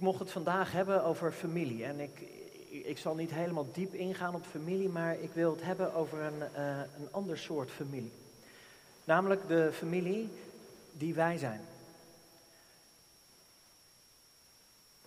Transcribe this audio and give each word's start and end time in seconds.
Ik 0.00 0.06
mocht 0.06 0.18
het 0.18 0.30
vandaag 0.30 0.72
hebben 0.72 1.04
over 1.04 1.32
familie. 1.32 1.84
En 1.84 2.00
ik, 2.00 2.20
ik 2.70 2.98
zal 2.98 3.14
niet 3.14 3.30
helemaal 3.30 3.66
diep 3.72 3.94
ingaan 3.94 4.34
op 4.34 4.44
familie, 4.44 4.88
maar 4.88 5.20
ik 5.20 5.32
wil 5.32 5.50
het 5.50 5.62
hebben 5.62 5.94
over 5.94 6.20
een, 6.20 6.38
uh, 6.56 6.78
een 6.78 7.08
ander 7.10 7.38
soort 7.38 7.70
familie. 7.70 8.12
Namelijk 9.04 9.48
de 9.48 9.70
familie 9.72 10.28
die 10.92 11.14
wij 11.14 11.38
zijn. 11.38 11.60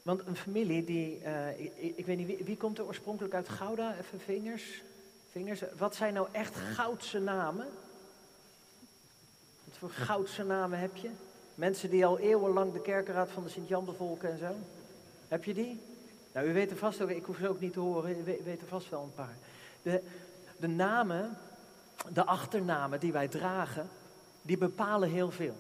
Want 0.02 0.28
een 0.28 0.36
familie 0.36 0.84
die, 0.84 1.22
uh, 1.22 1.60
ik, 1.60 1.72
ik, 1.96 2.06
weet 2.06 2.18
niet, 2.18 2.28
wie, 2.28 2.44
wie, 2.44 2.58
komt 2.58 2.78
er 2.78 2.86
oorspronkelijk 2.86 3.34
uit 3.34 3.50
Gouda? 3.50 3.96
Even 3.98 4.20
vingers. 4.20 4.82
vingers. 5.32 5.62
Wat 5.78 5.96
zijn 5.96 6.14
nou 6.14 6.28
echt 6.32 6.56
goudse 6.56 7.20
namen? 7.20 7.68
Wat 9.64 9.78
voor 9.78 9.90
goudse 9.90 10.44
namen 10.44 10.80
heb 10.80 10.96
je? 10.96 11.10
Mensen 11.56 11.90
die 11.90 12.06
al 12.06 12.20
eeuwenlang 12.20 12.74
de 12.74 12.82
kerkenraad 12.82 13.32
van 13.32 13.44
de 13.44 13.50
Sint-Jan 13.50 13.86
bevolken 13.86 14.32
en 14.32 14.38
zo. 14.38 14.56
Heb 15.28 15.44
je 15.44 15.54
die? 15.54 15.82
Nou, 16.34 16.48
u 16.48 16.54
weet 16.54 16.72
er 16.72 16.78
vast 16.78 17.02
ook, 17.02 17.10
ik 17.10 17.26
hoef 17.26 17.38
ze 17.38 17.50
ook 17.50 17.60
niet 17.60 17.74
te 17.74 17.80
horen, 17.80 18.20
u 18.20 18.24
weet 18.24 18.62
er 18.62 18.68
vast 18.68 18.90
wel 18.90 19.04
een 19.04 19.14
paar. 19.14 19.38
De, 19.82 20.02
de 20.58 20.68
namen, 20.68 21.38
de 22.10 22.26
achternamen 22.26 23.00
die 23.00 23.12
wij 23.12 23.28
dragen, 23.28 23.90
die 24.42 24.58
bepalen 24.58 25.10
heel 25.10 25.32
veel. 25.32 25.56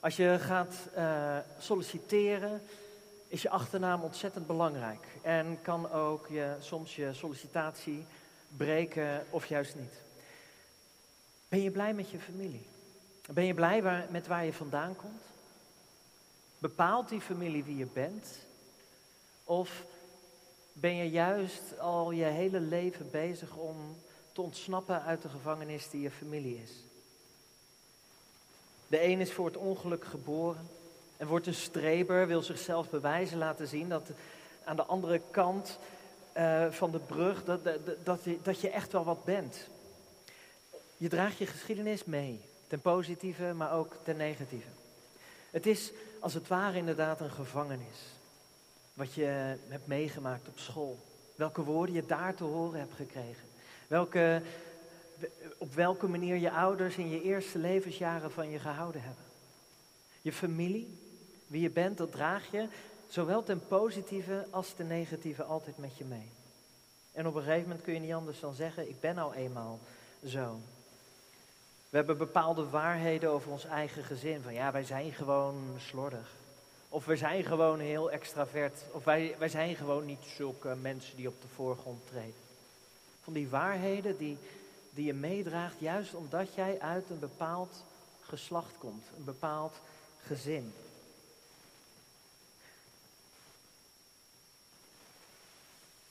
Als 0.00 0.16
je 0.16 0.36
gaat 0.40 0.74
uh, 0.96 1.36
solliciteren, 1.58 2.62
is 3.28 3.42
je 3.42 3.50
achternaam 3.50 4.02
ontzettend 4.02 4.46
belangrijk. 4.46 5.06
En 5.22 5.58
kan 5.62 5.90
ook 5.90 6.26
je, 6.28 6.56
soms 6.58 6.96
je 6.96 7.12
sollicitatie 7.12 8.04
breken 8.56 9.26
of 9.30 9.46
juist 9.46 9.74
niet. 9.74 9.94
Ben 11.48 11.62
je 11.62 11.70
blij 11.70 11.94
met 11.94 12.10
je 12.10 12.18
familie? 12.18 12.66
Ben 13.30 13.44
je 13.44 13.54
blij 13.54 13.82
waar, 13.82 14.06
met 14.10 14.26
waar 14.26 14.44
je 14.44 14.52
vandaan 14.52 14.96
komt? 14.96 15.22
Bepaalt 16.58 17.08
die 17.08 17.20
familie 17.20 17.64
wie 17.64 17.76
je 17.76 17.86
bent? 17.92 18.26
Of 19.44 19.84
ben 20.72 20.94
je 20.96 21.10
juist 21.10 21.78
al 21.78 22.10
je 22.10 22.24
hele 22.24 22.60
leven 22.60 23.10
bezig 23.10 23.56
om 23.56 23.76
te 24.32 24.42
ontsnappen 24.42 25.02
uit 25.02 25.22
de 25.22 25.28
gevangenis 25.28 25.90
die 25.90 26.00
je 26.00 26.10
familie 26.10 26.62
is? 26.62 26.70
De 28.86 29.02
een 29.02 29.20
is 29.20 29.32
voor 29.32 29.46
het 29.46 29.56
ongeluk 29.56 30.04
geboren 30.04 30.68
en 31.16 31.26
wordt 31.26 31.46
een 31.46 31.54
streber, 31.54 32.26
wil 32.26 32.42
zichzelf 32.42 32.90
bewijzen, 32.90 33.38
laten 33.38 33.66
zien 33.66 33.88
dat 33.88 34.10
aan 34.64 34.76
de 34.76 34.84
andere 34.84 35.20
kant 35.30 35.78
uh, 36.36 36.70
van 36.70 36.90
de 36.90 36.98
brug, 36.98 37.44
dat, 37.44 37.64
dat, 37.64 37.78
dat, 38.04 38.24
je, 38.24 38.38
dat 38.42 38.60
je 38.60 38.70
echt 38.70 38.92
wel 38.92 39.04
wat 39.04 39.24
bent. 39.24 39.68
Je 40.96 41.08
draagt 41.08 41.38
je 41.38 41.46
geschiedenis 41.46 42.04
mee, 42.04 42.40
ten 42.66 42.80
positieve, 42.80 43.52
maar 43.56 43.72
ook 43.72 43.96
ten 44.04 44.16
negatieve. 44.16 44.68
Het 45.50 45.66
is 45.66 45.92
als 46.20 46.34
het 46.34 46.48
ware 46.48 46.76
inderdaad 46.76 47.20
een 47.20 47.30
gevangenis. 47.30 47.98
Wat 48.94 49.14
je 49.14 49.56
hebt 49.68 49.86
meegemaakt 49.86 50.48
op 50.48 50.58
school. 50.58 50.98
Welke 51.34 51.62
woorden 51.62 51.94
je 51.94 52.06
daar 52.06 52.34
te 52.34 52.44
horen 52.44 52.78
hebt 52.78 52.94
gekregen. 52.94 53.44
Welke, 53.86 54.42
op 55.58 55.74
welke 55.74 56.08
manier 56.08 56.36
je 56.36 56.50
ouders 56.50 56.96
in 56.96 57.10
je 57.10 57.22
eerste 57.22 57.58
levensjaren 57.58 58.32
van 58.32 58.50
je 58.50 58.58
gehouden 58.58 59.02
hebben. 59.02 59.24
Je 60.20 60.32
familie, 60.32 60.98
wie 61.46 61.62
je 61.62 61.70
bent, 61.70 61.98
dat 61.98 62.12
draag 62.12 62.50
je 62.50 62.68
zowel 63.08 63.42
ten 63.42 63.66
positieve 63.66 64.46
als 64.50 64.72
ten 64.72 64.86
negatieve 64.86 65.42
altijd 65.42 65.78
met 65.78 65.96
je 65.96 66.04
mee. 66.04 66.30
En 67.12 67.26
op 67.26 67.34
een 67.34 67.42
gegeven 67.42 67.62
moment 67.62 67.82
kun 67.82 67.94
je 67.94 68.00
niet 68.00 68.12
anders 68.12 68.40
dan 68.40 68.54
zeggen, 68.54 68.88
ik 68.88 69.00
ben 69.00 69.14
nou 69.14 69.34
eenmaal 69.34 69.78
zo. 70.26 70.60
We 71.90 71.96
hebben 71.96 72.18
bepaalde 72.18 72.68
waarheden 72.68 73.30
over 73.30 73.50
ons 73.50 73.64
eigen 73.64 74.04
gezin. 74.04 74.42
Van 74.42 74.54
ja, 74.54 74.72
wij 74.72 74.84
zijn 74.84 75.12
gewoon 75.12 75.56
slordig. 75.78 76.34
Of 76.92 77.04
we 77.04 77.16
zijn 77.16 77.44
gewoon 77.44 77.80
heel 77.80 78.10
extravert. 78.10 78.84
Of 78.90 79.04
wij, 79.04 79.34
wij 79.38 79.48
zijn 79.48 79.76
gewoon 79.76 80.04
niet 80.04 80.24
zulke 80.36 80.74
mensen 80.74 81.16
die 81.16 81.28
op 81.28 81.42
de 81.42 81.48
voorgrond 81.48 82.06
treden. 82.06 82.34
Van 83.22 83.32
die 83.32 83.48
waarheden 83.48 84.16
die, 84.16 84.38
die 84.90 85.04
je 85.04 85.14
meedraagt, 85.14 85.74
juist 85.78 86.14
omdat 86.14 86.54
jij 86.54 86.80
uit 86.80 87.10
een 87.10 87.18
bepaald 87.18 87.84
geslacht 88.20 88.78
komt. 88.78 89.06
Een 89.16 89.24
bepaald 89.24 89.80
gezin. 90.26 90.72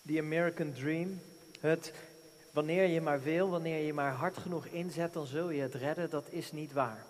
Die 0.01 0.19
American 0.19 0.73
Dream, 0.73 1.21
het 1.59 1.93
wanneer 2.51 2.87
je 2.87 3.01
maar 3.01 3.21
wil, 3.21 3.49
wanneer 3.49 3.85
je 3.85 3.93
maar 3.93 4.13
hard 4.13 4.37
genoeg 4.37 4.65
inzet, 4.65 5.13
dan 5.13 5.25
zul 5.25 5.49
je 5.49 5.61
het 5.61 5.75
redden, 5.75 6.09
dat 6.09 6.25
is 6.29 6.51
niet 6.51 6.73
waar. 6.73 7.05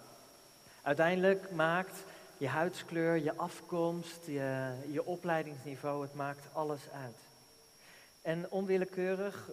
Uiteindelijk 0.81 1.51
maakt 1.51 2.03
je 2.41 2.47
huidskleur, 2.47 3.23
je 3.23 3.35
afkomst, 3.35 4.25
je, 4.25 4.73
je 4.91 5.05
opleidingsniveau, 5.05 6.01
het 6.01 6.13
maakt 6.13 6.47
alles 6.53 6.89
uit. 6.89 7.17
En 8.21 8.51
onwillekeurig 8.51 9.49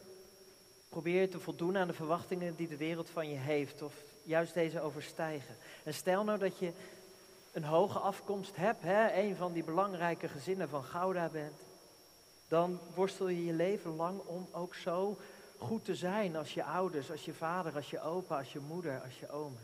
probeer 0.89 1.21
je 1.21 1.29
te 1.29 1.41
voldoen 1.41 1.77
aan 1.77 1.87
de 1.87 1.93
verwachtingen 1.93 2.57
die 2.57 2.69
de 2.69 2.77
wereld 2.77 3.11
van 3.11 3.31
je 3.31 3.37
heeft, 3.37 3.83
of 3.83 3.95
juist 4.23 4.55
deze 4.55 4.81
overstijgen. 4.81 5.55
En 5.85 5.95
stel 5.95 6.25
nou 6.25 6.39
dat 6.39 6.59
je 6.59 6.73
een 7.53 7.65
hoge 7.65 7.99
afkomst 7.99 8.57
hebt, 8.57 8.83
hè, 8.83 9.13
een 9.13 9.37
van 9.37 9.53
die 9.53 9.65
belangrijke 9.65 10.29
gezinnen 10.29 10.69
van 10.69 10.85
Gouda 10.85 11.29
bent, 11.29 11.61
dan 12.49 12.81
worstel 12.95 13.29
je 13.29 13.45
je 13.45 13.53
leven 13.53 13.97
lang 13.97 14.21
om 14.21 14.49
ook 14.53 14.75
zo 14.75 15.19
goed 15.59 15.85
te 15.85 15.95
zijn 15.95 16.37
als 16.37 16.55
je 16.55 16.65
ouders, 16.65 17.11
als 17.11 17.25
je 17.25 17.35
vader, 17.35 17.75
als 17.75 17.91
je 17.91 18.01
opa, 18.01 18.39
als 18.39 18.53
je 18.53 18.61
moeder, 18.61 19.01
als 19.05 19.19
je 19.19 19.31
oma. 19.31 19.61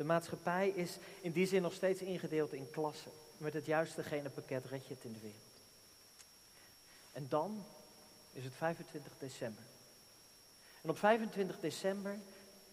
De 0.00 0.06
maatschappij 0.06 0.68
is 0.68 0.98
in 1.20 1.32
die 1.32 1.46
zin 1.46 1.62
nog 1.62 1.72
steeds 1.72 2.00
ingedeeld 2.00 2.52
in 2.52 2.70
klassen. 2.70 3.10
Met 3.36 3.52
het 3.52 3.66
juiste 3.66 4.02
genepakket 4.02 4.64
red 4.64 4.86
je 4.86 4.94
het 4.94 5.04
in 5.04 5.12
de 5.12 5.18
wereld. 5.18 5.60
En 7.12 7.26
dan 7.28 7.64
is 8.32 8.44
het 8.44 8.54
25 8.54 9.12
december. 9.18 9.64
En 10.82 10.90
op 10.90 10.98
25 10.98 11.60
december 11.60 12.18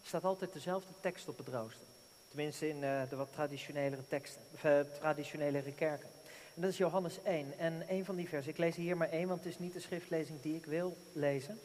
staat 0.04 0.24
altijd 0.24 0.54
dezelfde 0.54 0.94
tekst 1.02 1.28
op 1.28 1.38
het 1.38 1.48
rooster. 1.48 1.88
Tenminste 2.28 2.70
in 2.70 2.82
uh, 2.82 3.10
de 3.10 3.16
wat 3.16 3.34
traditionelere 3.34 4.08
teksten, 4.08 4.42
of, 4.54 4.64
uh, 4.64 4.80
traditionelere 5.00 5.74
kerken. 5.74 6.10
En 6.56 6.62
dat 6.62 6.72
is 6.72 6.78
Johannes 6.78 7.24
1. 7.24 7.58
En 7.58 7.84
een 7.88 8.06
van 8.06 8.16
die 8.16 8.30
versen, 8.30 8.52
ik 8.52 8.58
lees 8.58 8.76
hier 8.76 8.98
maar 8.98 9.10
één, 9.10 9.28
want 9.28 9.44
het 9.44 9.54
is 9.54 9.60
niet 9.60 9.74
de 9.74 9.80
schriftlezing 9.80 10.42
die 10.42 10.56
ik 10.56 10.66
wil 10.66 10.98
lezen. 11.14 11.60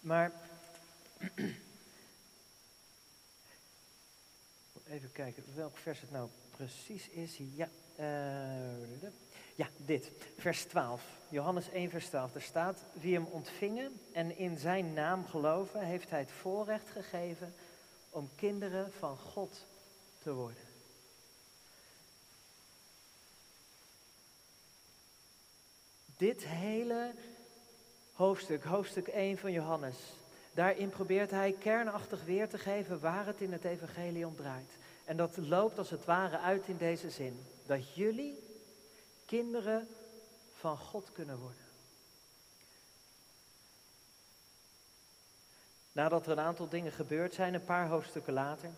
Maar 0.00 0.32
Even 4.90 5.12
kijken 5.12 5.44
welk 5.54 5.76
vers 5.76 6.00
het 6.00 6.10
nou 6.10 6.28
precies 6.50 7.08
is. 7.08 7.40
Ja, 7.54 7.68
uh, 8.00 9.08
ja, 9.54 9.68
dit. 9.76 10.10
Vers 10.38 10.64
12. 10.64 11.02
Johannes 11.28 11.70
1, 11.70 11.90
vers 11.90 12.06
12. 12.06 12.34
Er 12.34 12.42
staat: 12.42 12.84
Wie 12.92 13.14
hem 13.14 13.24
ontvingen 13.24 14.00
en 14.12 14.38
in 14.38 14.58
zijn 14.58 14.92
naam 14.92 15.26
geloven, 15.26 15.80
heeft 15.80 16.10
hij 16.10 16.18
het 16.18 16.32
voorrecht 16.32 16.88
gegeven 16.88 17.54
om 18.10 18.30
kinderen 18.36 18.92
van 18.92 19.16
God 19.16 19.66
te 20.18 20.32
worden. 20.32 20.68
Dit 26.16 26.46
hele 26.46 27.12
hoofdstuk, 28.12 28.64
hoofdstuk 28.64 29.08
1 29.08 29.38
van 29.38 29.52
Johannes, 29.52 29.96
daarin 30.52 30.88
probeert 30.88 31.30
hij 31.30 31.52
kernachtig 31.58 32.24
weer 32.24 32.48
te 32.48 32.58
geven 32.58 33.00
waar 33.00 33.26
het 33.26 33.40
in 33.40 33.52
het 33.52 33.64
evangelie 33.64 34.26
om 34.26 34.36
draait. 34.36 34.78
En 35.10 35.16
dat 35.16 35.36
loopt 35.36 35.78
als 35.78 35.90
het 35.90 36.04
ware 36.04 36.38
uit 36.38 36.66
in 36.66 36.76
deze 36.76 37.10
zin. 37.10 37.46
Dat 37.66 37.94
jullie 37.94 38.38
kinderen 39.26 39.88
van 40.54 40.76
God 40.76 41.12
kunnen 41.12 41.38
worden. 41.38 41.64
Nadat 45.92 46.26
er 46.26 46.32
een 46.32 46.40
aantal 46.40 46.68
dingen 46.68 46.92
gebeurd 46.92 47.34
zijn, 47.34 47.54
een 47.54 47.64
paar 47.64 47.88
hoofdstukken 47.88 48.32
later, 48.32 48.70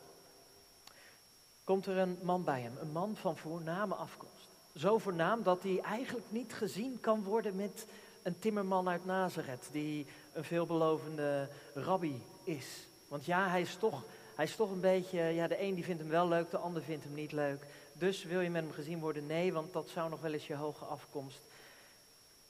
komt 1.65 1.87
er 1.87 1.97
een 1.99 2.19
man 2.23 2.45
bij 2.45 2.61
hem. 2.61 2.77
Een 2.81 2.93
man 2.93 3.17
van 3.17 3.37
voorname 3.37 3.95
afkomst. 3.95 4.49
Zo 4.77 4.99
voornaam 4.99 5.43
dat 5.43 5.63
hij 5.63 5.81
eigenlijk 5.81 6.27
niet 6.29 6.53
gezien 6.53 7.01
kan 7.01 7.23
worden 7.23 7.57
met 7.57 7.87
een 8.23 8.39
timmerman 8.39 8.89
uit 8.89 9.05
Nazareth, 9.05 9.69
die 9.73 10.07
een 10.33 10.45
veelbelovende 10.45 11.49
rabbi 11.75 12.23
is. 12.45 12.87
Want 13.09 13.25
ja, 13.25 13.49
hij 13.49 13.61
is 13.61 13.77
toch 13.77 14.03
hij 14.35 14.45
is 14.45 14.57
toch 14.57 14.71
een 14.71 14.81
beetje, 14.81 15.21
ja, 15.21 15.47
de 15.47 15.63
een 15.63 15.75
die 15.75 15.85
vindt 15.85 16.01
hem 16.01 16.11
wel 16.11 16.29
leuk, 16.29 16.51
de 16.51 16.59
ander 16.59 16.83
vindt 16.83 17.05
hem 17.05 17.15
niet 17.15 17.33
leuk. 17.33 17.67
Dus 17.93 18.25
wil 18.25 18.41
je 18.41 18.51
met 18.51 18.63
hem 18.63 18.73
gezien 18.73 19.01
worden? 19.01 19.27
Nee, 19.27 19.53
want 19.53 19.73
dat 19.73 19.89
zou 19.89 20.11
nog 20.11 20.21
wel 20.21 20.33
eens 20.33 20.47
je 20.47 20.55
hoge 20.55 20.85
afkomst 20.85 21.41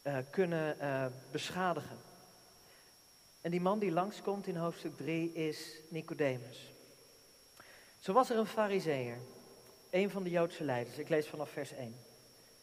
uh, 0.02 0.16
kunnen 0.30 0.76
uh, 0.80 1.06
beschadigen. 1.30 1.96
En 3.40 3.50
die 3.50 3.60
man 3.60 3.78
die 3.78 3.92
langskomt 3.92 4.46
in 4.46 4.56
hoofdstuk 4.56 4.96
3 4.96 5.32
is 5.32 5.76
Nicodemus. 5.88 6.72
Zo 7.98 8.12
was 8.12 8.30
er 8.30 8.36
een 8.36 8.46
fariseer, 8.46 9.16
een 9.90 10.10
van 10.10 10.22
de 10.22 10.30
Joodse 10.30 10.64
leiders, 10.64 10.98
ik 10.98 11.08
lees 11.08 11.26
vanaf 11.26 11.50
vers 11.50 11.72
1, 11.72 11.96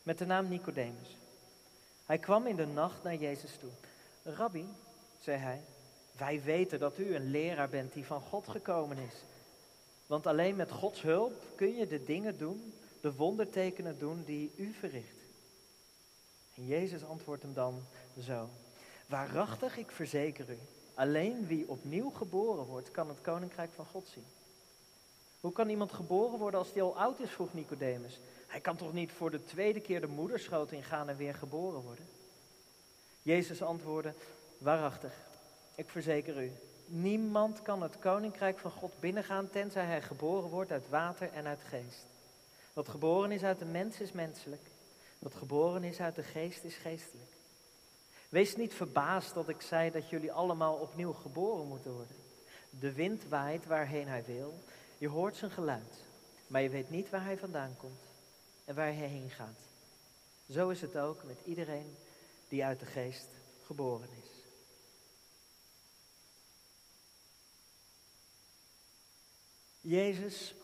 met 0.04 0.18
de 0.18 0.26
naam 0.26 0.48
Nicodemus. 0.48 1.18
Hij 2.06 2.18
kwam 2.18 2.48
in 2.48 2.56
de 2.56 2.66
nacht 2.66 3.04
naar 3.04 3.16
Jezus 3.16 3.58
toe. 3.60 3.70
Rabbi, 4.24 4.66
zei 5.20 5.38
hij, 5.38 5.62
wij 6.20 6.42
weten 6.44 6.80
dat 6.80 6.98
u 6.98 7.16
een 7.16 7.32
leraar 7.32 7.70
bent 7.70 7.94
die 7.94 8.06
van 8.06 8.22
God 8.22 8.48
gekomen 8.48 8.98
is. 8.98 9.24
Want 10.08 10.28
alleen 10.28 10.56
met 10.56 10.72
Gods 10.72 11.02
hulp 11.02 11.34
kun 11.56 11.76
je 11.76 11.88
de 11.88 12.04
dingen 12.04 12.38
doen 12.38 12.74
de 13.02 13.14
wondertekenen 13.14 14.00
doen 14.00 14.24
die 14.26 14.52
u 14.56 14.74
verricht. 14.74 15.18
En 16.56 16.68
Jezus 16.68 17.04
antwoordt 17.04 17.44
hem 17.44 17.54
dan 17.54 17.82
zo. 18.20 18.50
Waarachtig, 19.08 19.78
ik 19.78 19.92
verzeker 19.92 20.50
u, 20.50 20.58
alleen 20.94 21.48
wie 21.48 21.70
opnieuw 21.70 22.10
geboren 22.10 22.66
wordt, 22.66 22.92
kan 22.92 23.08
het 23.08 23.22
koninkrijk 23.22 23.72
van 23.72 23.86
God 23.86 24.08
zien. 24.08 24.26
Hoe 25.40 25.52
kan 25.52 25.70
iemand 25.70 25.92
geboren 25.92 26.40
worden 26.40 26.60
als 26.60 26.74
hij 26.74 26.82
al 26.82 26.98
oud 26.98 27.20
is, 27.20 27.30
vroeg 27.30 27.54
Nicodemus. 27.54 28.20
Hij 28.48 28.60
kan 28.60 28.76
toch 28.76 28.94
niet 28.94 29.12
voor 29.12 29.32
de 29.32 29.44
tweede 29.44 29.80
keer 29.80 30.02
de 30.02 30.08
moederschoot 30.08 30.72
ingaan 30.72 31.10
en 31.10 31.18
weer 31.18 31.36
geboren 31.36 31.82
worden? 31.82 32.08
Jezus 33.22 33.62
antwoordde, 33.62 34.14
waarachtig, 34.58 35.29
ik 35.80 35.90
verzeker 35.90 36.44
u, 36.44 36.52
niemand 36.86 37.62
kan 37.62 37.82
het 37.82 38.00
koninkrijk 38.00 38.60
van 38.60 38.72
God 38.72 39.00
binnengaan 39.00 39.50
tenzij 39.50 39.86
hij 39.86 40.02
geboren 40.02 40.50
wordt 40.50 40.72
uit 40.72 40.90
water 40.90 41.32
en 41.34 41.46
uit 41.46 41.62
geest. 41.64 42.06
Wat 42.74 42.88
geboren 42.88 43.32
is 43.32 43.44
uit 43.44 43.60
de 43.60 43.66
mens 43.66 44.00
is 44.00 44.12
menselijk, 44.12 44.62
wat 45.20 45.36
geboren 45.36 45.84
is 45.84 46.00
uit 46.00 46.16
de 46.16 46.24
geest 46.24 46.64
is 46.64 46.76
geestelijk. 46.76 47.32
Wees 48.30 48.56
niet 48.56 48.74
verbaasd 48.74 49.34
dat 49.34 49.50
ik 49.50 49.62
zei 49.62 49.92
dat 49.92 50.10
jullie 50.10 50.32
allemaal 50.32 50.76
opnieuw 50.76 51.14
geboren 51.14 51.68
moeten 51.68 51.92
worden. 51.92 52.16
De 52.70 52.94
wind 52.94 53.28
waait 53.28 53.66
waarheen 53.66 54.08
hij 54.08 54.24
wil, 54.26 54.54
je 54.98 55.08
hoort 55.08 55.36
zijn 55.36 55.52
geluid, 55.52 56.04
maar 56.48 56.62
je 56.62 56.70
weet 56.70 56.90
niet 56.90 57.10
waar 57.10 57.24
hij 57.24 57.38
vandaan 57.38 57.76
komt 57.78 58.02
en 58.66 58.76
waar 58.76 58.86
hij 58.86 59.08
heen 59.08 59.30
gaat. 59.30 59.60
Zo 60.50 60.70
is 60.70 60.82
het 60.82 60.98
ook 60.98 61.24
met 61.24 61.38
iedereen 61.46 61.96
die 62.48 62.66
uit 62.66 62.80
de 62.80 62.86
geest 62.86 63.28
geboren 63.66 64.10
is. 64.24 64.29
Jezus 69.90 70.56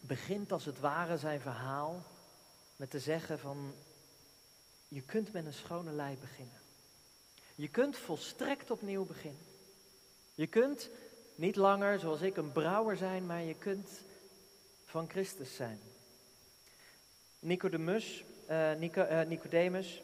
begint 0.00 0.52
als 0.52 0.64
het 0.64 0.80
ware 0.80 1.18
zijn 1.18 1.40
verhaal 1.40 2.02
met 2.76 2.90
te 2.90 2.98
zeggen 2.98 3.38
van 3.38 3.74
je 4.88 5.02
kunt 5.02 5.32
met 5.32 5.46
een 5.46 5.52
schone 5.52 5.92
lei 5.92 6.16
beginnen. 6.16 6.60
Je 7.54 7.68
kunt 7.68 7.96
volstrekt 7.96 8.70
opnieuw 8.70 9.04
beginnen. 9.04 9.42
Je 10.34 10.46
kunt 10.46 10.90
niet 11.34 11.56
langer 11.56 11.98
zoals 11.98 12.20
ik 12.20 12.36
een 12.36 12.52
brouwer 12.52 12.96
zijn, 12.96 13.26
maar 13.26 13.42
je 13.42 13.54
kunt 13.54 13.90
van 14.84 15.08
Christus 15.08 15.56
zijn. 15.56 15.80
Nicodemus, 17.38 18.24
Nico, 18.78 19.02
uh, 19.02 19.22
Nicodemus 19.22 20.02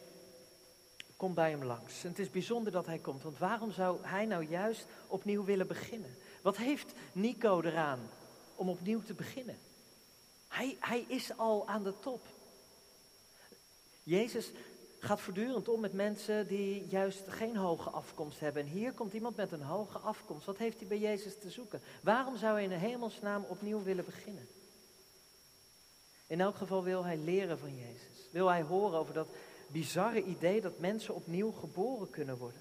komt 1.16 1.34
bij 1.34 1.50
hem 1.50 1.64
langs. 1.64 2.04
En 2.04 2.08
het 2.08 2.18
is 2.18 2.30
bijzonder 2.30 2.72
dat 2.72 2.86
hij 2.86 2.98
komt, 2.98 3.22
want 3.22 3.38
waarom 3.38 3.72
zou 3.72 3.98
hij 4.02 4.26
nou 4.26 4.44
juist 4.44 4.86
opnieuw 5.06 5.44
willen 5.44 5.66
beginnen? 5.66 6.16
Wat 6.42 6.56
heeft 6.56 6.92
Nico 7.12 7.60
eraan 7.60 8.10
om 8.56 8.68
opnieuw 8.68 9.02
te 9.02 9.14
beginnen? 9.14 9.58
Hij, 10.48 10.76
hij 10.80 11.04
is 11.08 11.36
al 11.36 11.68
aan 11.68 11.82
de 11.82 11.98
top. 12.00 12.26
Jezus 14.02 14.50
gaat 14.98 15.20
voortdurend 15.20 15.68
om 15.68 15.80
met 15.80 15.92
mensen 15.92 16.46
die 16.46 16.86
juist 16.88 17.28
geen 17.28 17.56
hoge 17.56 17.90
afkomst 17.90 18.40
hebben. 18.40 18.62
En 18.62 18.68
hier 18.68 18.92
komt 18.92 19.12
iemand 19.12 19.36
met 19.36 19.52
een 19.52 19.62
hoge 19.62 19.98
afkomst. 19.98 20.46
Wat 20.46 20.58
heeft 20.58 20.78
hij 20.78 20.88
bij 20.88 20.98
Jezus 20.98 21.38
te 21.38 21.50
zoeken? 21.50 21.80
Waarom 22.02 22.36
zou 22.36 22.52
hij 22.52 22.62
in 22.62 22.68
de 22.68 22.74
hemelsnaam 22.74 23.44
opnieuw 23.48 23.82
willen 23.82 24.04
beginnen? 24.04 24.48
In 26.26 26.40
elk 26.40 26.56
geval 26.56 26.82
wil 26.82 27.04
hij 27.04 27.16
leren 27.16 27.58
van 27.58 27.76
Jezus. 27.76 28.28
Wil 28.30 28.48
hij 28.48 28.62
horen 28.62 28.98
over 28.98 29.14
dat 29.14 29.28
bizarre 29.66 30.24
idee 30.24 30.60
dat 30.60 30.78
mensen 30.78 31.14
opnieuw 31.14 31.52
geboren 31.52 32.10
kunnen 32.10 32.36
worden. 32.36 32.60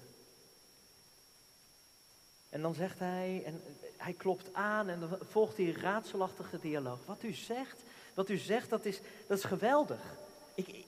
En 2.48 2.62
dan 2.62 2.74
zegt 2.74 2.98
hij, 2.98 3.42
en 3.44 3.62
hij 4.04 4.12
klopt 4.12 4.54
aan 4.54 4.88
en 4.88 5.00
dan 5.00 5.18
volgt 5.30 5.56
die 5.56 5.78
raadselachtige 5.78 6.58
dialoog. 6.58 6.98
Wat 7.06 7.22
u 7.22 7.32
zegt, 7.32 7.82
wat 8.14 8.28
u 8.28 8.36
zegt, 8.36 8.70
dat 8.70 8.84
is, 8.84 9.00
dat 9.26 9.38
is 9.38 9.44
geweldig. 9.44 10.00
Ik, 10.54 10.84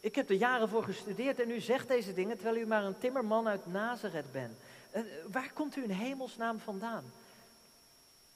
ik 0.00 0.14
heb 0.14 0.30
er 0.30 0.36
jaren 0.36 0.68
voor 0.68 0.84
gestudeerd 0.84 1.40
en 1.40 1.50
u 1.50 1.60
zegt 1.60 1.88
deze 1.88 2.14
dingen 2.14 2.36
terwijl 2.36 2.56
u 2.56 2.66
maar 2.66 2.84
een 2.84 2.98
timmerman 2.98 3.48
uit 3.48 3.66
Nazareth 3.66 4.32
bent. 4.32 4.58
Uh, 4.94 5.02
waar 5.32 5.52
komt 5.52 5.76
u 5.76 5.82
in 5.82 5.90
hemelsnaam 5.90 6.58
vandaan? 6.58 7.12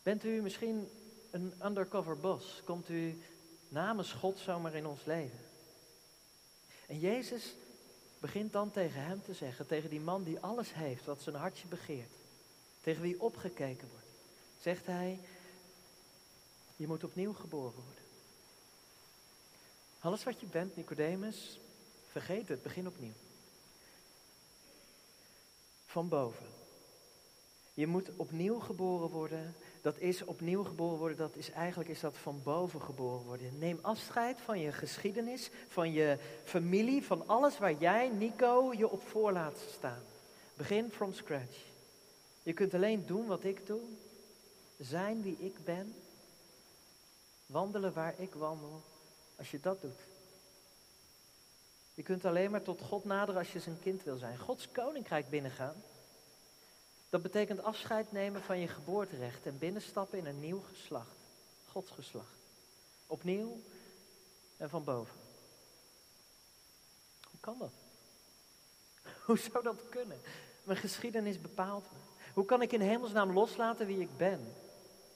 Bent 0.03 0.25
u 0.25 0.43
misschien 0.43 0.88
een 1.31 1.53
undercover 1.65 2.19
boss? 2.19 2.62
Komt 2.65 2.88
u 2.88 3.23
namens 3.69 4.12
God 4.12 4.38
zomaar 4.38 4.75
in 4.75 4.87
ons 4.87 5.05
leven? 5.05 5.38
En 6.87 6.99
Jezus 6.99 7.55
begint 8.19 8.53
dan 8.53 8.70
tegen 8.70 9.05
hem 9.05 9.23
te 9.23 9.35
zeggen, 9.35 9.67
tegen 9.67 9.91
die 9.91 10.00
man 10.00 10.23
die 10.23 10.41
alles 10.41 10.75
heeft 10.75 11.05
wat 11.05 11.23
zijn 11.23 11.37
hartje 11.37 11.69
begeert, 11.69 12.12
tegen 12.81 13.03
wie 13.03 13.20
opgekeken 13.20 13.88
wordt, 13.91 14.07
zegt 14.60 14.87
hij, 14.87 15.20
je 16.76 16.87
moet 16.87 17.05
opnieuw 17.05 17.32
geboren 17.32 17.82
worden. 17.84 18.05
Alles 20.00 20.25
wat 20.25 20.40
je 20.40 20.46
bent, 20.46 20.76
Nicodemus, 20.76 21.60
vergeet 22.06 22.49
het, 22.49 22.62
begin 22.62 22.87
opnieuw. 22.87 23.12
Van 25.87 26.08
boven. 26.08 26.46
Je 27.75 27.87
moet 27.87 28.10
opnieuw 28.16 28.58
geboren 28.58 29.10
worden. 29.10 29.55
Dat 29.82 29.99
is 29.99 30.25
opnieuw 30.25 30.64
geboren 30.64 30.99
worden, 30.99 31.16
dat 31.16 31.37
is 31.37 31.50
eigenlijk 31.50 31.90
is 31.90 32.00
dat 32.00 32.16
van 32.16 32.40
boven 32.43 32.82
geboren 32.82 33.25
worden. 33.25 33.58
Neem 33.58 33.78
afscheid 33.82 34.40
van 34.40 34.60
je 34.60 34.72
geschiedenis, 34.72 35.50
van 35.69 35.93
je 35.93 36.19
familie, 36.44 37.05
van 37.05 37.28
alles 37.28 37.58
waar 37.58 37.75
jij, 37.75 38.08
Nico, 38.08 38.72
je 38.72 38.88
op 38.88 39.08
voor 39.08 39.32
laat 39.32 39.58
staan. 39.70 40.02
Begin 40.56 40.90
from 40.90 41.12
scratch. 41.12 41.56
Je 42.43 42.52
kunt 42.52 42.75
alleen 42.75 43.06
doen 43.06 43.26
wat 43.26 43.44
ik 43.44 43.66
doe, 43.66 43.81
zijn 44.79 45.23
wie 45.23 45.37
ik 45.39 45.65
ben, 45.65 45.95
wandelen 47.47 47.93
waar 47.93 48.21
ik 48.21 48.35
wandel, 48.35 48.83
als 49.37 49.51
je 49.51 49.61
dat 49.61 49.81
doet. 49.81 50.01
Je 51.95 52.03
kunt 52.03 52.25
alleen 52.25 52.51
maar 52.51 52.63
tot 52.63 52.83
God 52.83 53.05
naderen 53.05 53.41
als 53.41 53.53
je 53.53 53.61
zijn 53.61 53.79
kind 53.79 54.03
wil 54.03 54.17
zijn. 54.17 54.39
Gods 54.39 54.70
koninkrijk 54.70 55.31
binnengaan. 55.31 55.82
Dat 57.08 57.23
betekent 57.23 57.63
afscheid 57.63 58.13
nemen 58.13 58.43
van 58.43 58.58
je 58.58 58.69
geboorterecht 58.69 59.47
en 59.47 59.58
binnenstappen 59.58 60.19
in 60.19 60.27
een 60.27 60.41
nieuw 60.41 60.61
geslacht. 60.61 61.17
Gods 61.67 61.91
geslacht. 61.91 62.37
Opnieuw 63.06 63.61
en 64.56 64.70
van 64.70 64.85
boven. 64.85 65.17
Hoe 67.31 67.41
kan 67.41 67.58
dat? 67.58 67.73
Hoe 69.27 69.39
zou 69.39 69.63
dat 69.63 69.89
kunnen? 69.89 70.20
Mijn 70.65 70.79
geschiedenis 70.79 71.41
bepaalt 71.41 71.85
me. 71.93 71.99
Hoe 72.35 72.44
kan 72.44 72.63
ik 72.63 72.73
in 72.73 72.81
hemelsnaam 72.81 73.32
loslaten 73.32 73.87
wie 73.87 74.01
ik 74.01 74.17
ben? 74.17 74.55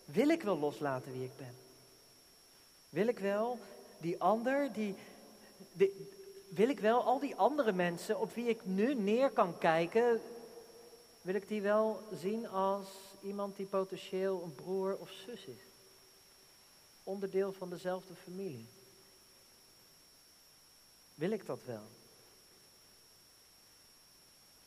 Wil 0.04 0.28
ik 0.28 0.42
wel 0.42 0.58
loslaten 0.58 1.12
wie 1.12 1.24
ik 1.24 1.36
ben? 1.36 1.54
Wil 2.88 3.06
ik 3.06 3.18
wel 3.18 3.58
die 4.00 4.20
ander, 4.20 4.72
die, 4.72 4.94
wil 6.48 6.68
ik 6.68 6.80
wel 6.80 7.02
al 7.02 7.18
die 7.18 7.36
andere 7.36 7.72
mensen 7.72 8.20
op 8.20 8.34
wie 8.34 8.48
ik 8.48 8.64
nu 8.64 8.94
neer 8.94 9.30
kan 9.30 9.58
kijken, 9.58 10.20
wil 11.22 11.34
ik 11.34 11.48
die 11.48 11.62
wel 11.62 12.02
zien 12.14 12.48
als 12.48 12.88
iemand 13.22 13.56
die 13.56 13.66
potentieel 13.66 14.42
een 14.42 14.54
broer 14.54 14.96
of 14.96 15.10
zus 15.10 15.44
is? 15.44 15.62
Onderdeel 17.04 17.52
van 17.52 17.70
dezelfde 17.70 18.14
familie. 18.14 18.66
Wil 21.14 21.30
ik 21.30 21.46
dat 21.46 21.60
wel? 21.64 21.86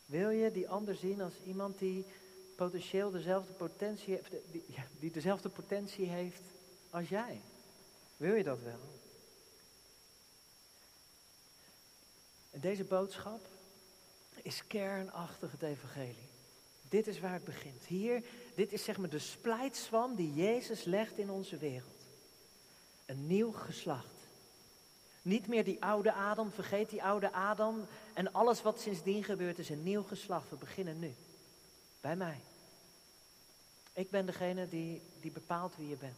Wil 0.06 0.30
je 0.30 0.52
die 0.52 0.70
ander 0.70 0.96
zien 0.96 1.22
als 1.22 1.34
iemand 1.46 1.80
die 1.80 2.06
potentieel 2.56 3.12
dezelfde 3.12 3.54
potentie 3.54 4.14
heeft, 4.14 4.32
die, 4.52 4.66
die 5.00 5.12
dezelfde 5.12 5.50
potentie 5.50 6.06
heeft 6.06 6.42
als 6.90 7.10
jij? 7.10 7.42
Wil 8.18 8.34
je 8.34 8.44
dat 8.44 8.62
wel? 8.62 8.80
En 12.52 12.60
deze 12.60 12.84
boodschap 12.84 13.48
is 14.42 14.68
kernachtig 14.68 15.52
het 15.52 15.62
evangelie. 15.62 16.30
Dit 16.90 17.08
is 17.08 17.20
waar 17.20 17.34
het 17.34 17.44
begint. 17.44 17.86
Hier, 17.86 18.24
dit 18.56 18.74
is 18.74 18.84
zeg 18.84 18.98
maar 18.98 19.10
de 19.10 19.20
splijtswam 19.20 20.16
die 20.16 20.34
Jezus 20.34 20.84
legt 20.84 21.18
in 21.18 21.30
onze 21.30 21.58
wereld. 21.58 22.08
Een 23.06 23.28
nieuw 23.28 23.52
geslacht. 23.52 24.28
Niet 25.22 25.48
meer 25.48 25.64
die 25.64 25.84
oude 25.84 26.14
Adam, 26.14 26.52
vergeet 26.52 26.90
die 26.90 27.04
oude 27.04 27.32
Adam 27.32 27.88
en 28.14 28.34
alles 28.34 28.62
wat 28.62 28.80
sindsdien 28.80 29.24
gebeurd 29.24 29.60
is, 29.60 29.70
een 29.70 29.84
nieuw 29.84 30.04
geslacht. 30.04 30.50
We 30.50 30.56
beginnen 30.56 31.00
nu. 31.00 31.16
Bij 32.06 32.16
mij. 32.16 32.42
Ik 33.94 34.10
ben 34.10 34.26
degene 34.26 34.68
die, 34.70 35.02
die 35.22 35.32
bepaalt 35.32 35.76
wie 35.76 35.88
je 35.88 35.96
bent. 35.96 36.18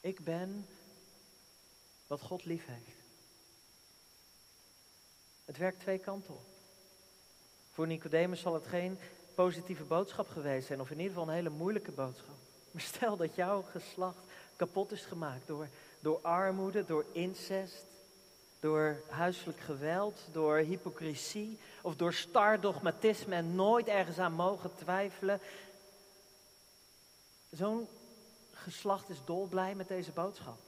Ik 0.00 0.24
ben 0.24 0.66
wat 2.06 2.20
God 2.20 2.44
lief 2.44 2.66
heeft. 2.66 2.98
Het 5.44 5.56
werkt 5.56 5.80
twee 5.80 5.98
kanten 5.98 6.34
op. 6.34 6.44
Voor 7.72 7.86
Nicodemus 7.86 8.40
zal 8.40 8.54
het 8.54 8.66
geen 8.66 8.98
positieve 9.34 9.84
boodschap 9.84 10.28
geweest 10.28 10.66
zijn, 10.66 10.80
of 10.80 10.90
in 10.90 10.96
ieder 10.98 11.12
geval 11.12 11.28
een 11.28 11.34
hele 11.34 11.50
moeilijke 11.50 11.92
boodschap. 11.92 12.36
Maar 12.70 12.82
stel 12.82 13.16
dat 13.16 13.34
jouw 13.34 13.62
geslacht 13.62 14.24
kapot 14.56 14.92
is 14.92 15.04
gemaakt 15.04 15.46
door, 15.46 15.68
door 16.00 16.20
armoede, 16.20 16.84
door 16.84 17.04
incest, 17.12 17.84
door 18.62 19.02
huiselijk 19.08 19.60
geweld, 19.60 20.20
door 20.32 20.56
hypocrisie 20.56 21.58
of 21.80 21.96
door 21.96 22.12
star 22.12 22.60
dogmatisme 22.60 23.34
en 23.34 23.54
nooit 23.54 23.86
ergens 23.86 24.18
aan 24.18 24.32
mogen 24.32 24.74
twijfelen. 24.74 25.40
Zo'n 27.50 27.88
geslacht 28.52 29.08
is 29.08 29.18
dolblij 29.24 29.74
met 29.74 29.88
deze 29.88 30.10
boodschap. 30.10 30.58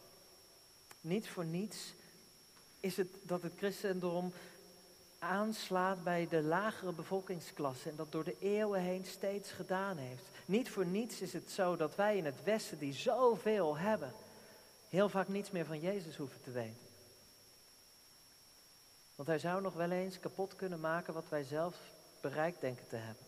Niet 1.01 1.29
voor 1.29 1.45
niets 1.45 1.95
is 2.81 2.97
het 2.97 3.09
dat 3.23 3.43
het 3.43 3.53
christendom 3.57 4.33
aanslaat 5.19 6.05
bij 6.05 6.27
de 6.31 6.43
lagere 6.43 6.93
bevolkingsklasse 6.93 7.89
en 7.89 7.97
dat 7.97 8.13
door 8.13 8.25
de 8.25 8.37
eeuwen 8.41 8.81
heen 8.81 9.05
steeds 9.05 9.51
gedaan 9.51 9.97
heeft. 9.97 10.25
Niet 10.47 10.71
voor 10.71 10.87
niets 10.87 11.21
is 11.21 11.33
het 11.33 11.51
zo 11.51 11.77
dat 11.77 11.95
wij 11.95 12.17
in 12.17 12.25
het 12.25 12.45
Westen, 12.45 12.79
die 12.79 12.93
zoveel 12.93 13.77
hebben, 13.77 14.13
heel 14.89 15.09
vaak 15.09 15.29
niets 15.29 15.51
meer 15.51 15.67
van 15.67 15.81
Jezus 15.81 16.17
hoeven 16.17 16.43
te 16.43 16.51
weten. 16.51 16.84
Want 19.15 19.29
hij 19.29 19.39
zou 19.39 19.63
nog 19.63 19.75
wel 19.75 19.91
eens 19.91 20.21
kapot 20.21 20.57
kunnen 20.57 20.81
maken 20.81 21.15
wat 21.15 21.29
wij 21.29 21.43
zelf 21.43 21.77
bereikt 22.21 22.61
denken 22.61 22.89
te 22.89 22.97
hebben. 22.97 23.25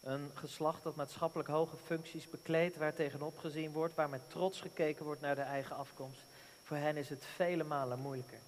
Een 0.00 0.30
geslacht 0.34 0.82
dat 0.82 0.96
maatschappelijk 0.96 1.48
hoge 1.48 1.76
functies 1.76 2.30
bekleedt, 2.30 2.76
waar 2.76 2.94
tegenop 2.94 3.38
gezien 3.38 3.72
wordt, 3.72 3.94
waar 3.94 4.08
met 4.08 4.30
trots 4.30 4.60
gekeken 4.60 5.04
wordt 5.04 5.20
naar 5.20 5.34
de 5.34 5.40
eigen 5.40 5.76
afkomst. 5.76 6.20
Voor 6.64 6.76
hen 6.76 6.96
is 6.96 7.08
het 7.08 7.24
vele 7.24 7.64
malen 7.64 7.98
moeilijker 7.98 8.40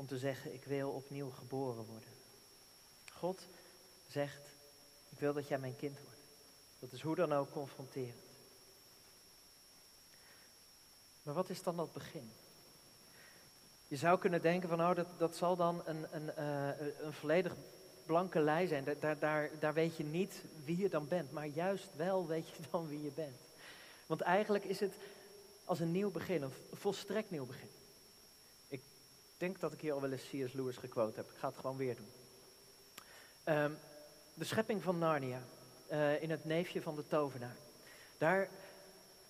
om 0.00 0.06
te 0.06 0.18
zeggen, 0.18 0.54
ik 0.54 0.64
wil 0.64 0.90
opnieuw 0.90 1.30
geboren 1.30 1.84
worden. 1.84 2.08
God 3.12 3.46
zegt, 4.08 4.46
ik 5.08 5.18
wil 5.18 5.32
dat 5.32 5.48
jij 5.48 5.58
mijn 5.58 5.76
kind 5.76 5.98
wordt. 5.98 6.20
Dat 6.78 6.92
is 6.92 7.00
hoe 7.00 7.14
dan 7.14 7.32
ook 7.32 7.52
confronterend. 7.52 8.22
Maar 11.22 11.34
wat 11.34 11.50
is 11.50 11.62
dan 11.62 11.76
dat 11.76 11.92
begin? 11.92 12.32
Je 13.90 13.96
zou 13.96 14.18
kunnen 14.18 14.42
denken 14.42 14.68
van, 14.68 14.80
oh, 14.80 14.94
dat, 14.94 15.06
dat 15.18 15.36
zal 15.36 15.56
dan 15.56 15.82
een, 15.84 16.06
een, 16.10 16.30
uh, 16.38 16.68
een 17.04 17.12
volledig 17.12 17.54
blanke 18.06 18.40
lei 18.40 18.66
zijn. 18.66 18.84
Daar, 19.00 19.18
daar, 19.18 19.50
daar 19.58 19.74
weet 19.74 19.96
je 19.96 20.04
niet 20.04 20.44
wie 20.64 20.76
je 20.76 20.88
dan 20.88 21.08
bent, 21.08 21.32
maar 21.32 21.46
juist 21.46 21.88
wel 21.96 22.26
weet 22.26 22.48
je 22.48 22.62
dan 22.70 22.88
wie 22.88 23.02
je 23.02 23.10
bent. 23.14 23.36
Want 24.06 24.20
eigenlijk 24.20 24.64
is 24.64 24.80
het 24.80 24.94
als 25.64 25.80
een 25.80 25.92
nieuw 25.92 26.10
begin, 26.10 26.42
een 26.42 26.52
volstrekt 26.72 27.30
nieuw 27.30 27.46
begin. 27.46 27.68
Ik 28.68 28.82
denk 29.36 29.60
dat 29.60 29.72
ik 29.72 29.80
hier 29.80 29.92
al 29.92 30.00
wel 30.00 30.12
eens 30.12 30.22
C.S. 30.22 30.52
Lewis 30.52 30.76
gequote 30.76 31.16
heb. 31.16 31.30
Ik 31.30 31.36
ga 31.38 31.48
het 31.48 31.58
gewoon 31.58 31.76
weer 31.76 31.96
doen. 31.96 32.10
Um, 33.54 33.78
de 34.34 34.44
schepping 34.44 34.82
van 34.82 34.98
Narnia, 34.98 35.42
uh, 35.92 36.22
in 36.22 36.30
het 36.30 36.44
neefje 36.44 36.82
van 36.82 36.94
de 36.94 37.06
tovenaar. 37.06 37.56
Daar 38.18 38.48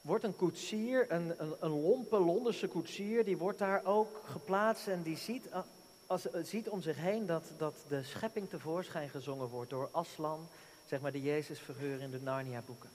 wordt 0.00 0.24
een 0.24 0.36
koetsier, 0.36 1.12
een, 1.12 1.34
een, 1.36 1.54
een 1.60 1.80
lompe 1.80 2.18
Londense 2.18 2.68
koetsier, 2.68 3.24
die 3.24 3.38
wordt 3.38 3.58
daar 3.58 3.84
ook 3.84 4.20
geplaatst 4.24 4.88
en 4.88 5.02
die 5.02 5.16
ziet, 5.16 5.48
eh, 5.48 5.60
als, 6.06 6.26
ziet 6.42 6.68
om 6.68 6.82
zich 6.82 6.96
heen 6.96 7.26
dat, 7.26 7.44
dat 7.58 7.74
de 7.88 8.02
schepping 8.02 8.48
tevoorschijn 8.48 9.08
gezongen 9.08 9.48
wordt 9.48 9.70
door 9.70 9.88
Aslan, 9.92 10.48
zeg 10.86 11.00
maar 11.00 11.12
de 11.12 11.22
Jezusfiguur 11.22 12.00
in 12.00 12.10
de 12.10 12.20
Narnia-boeken. 12.20 12.90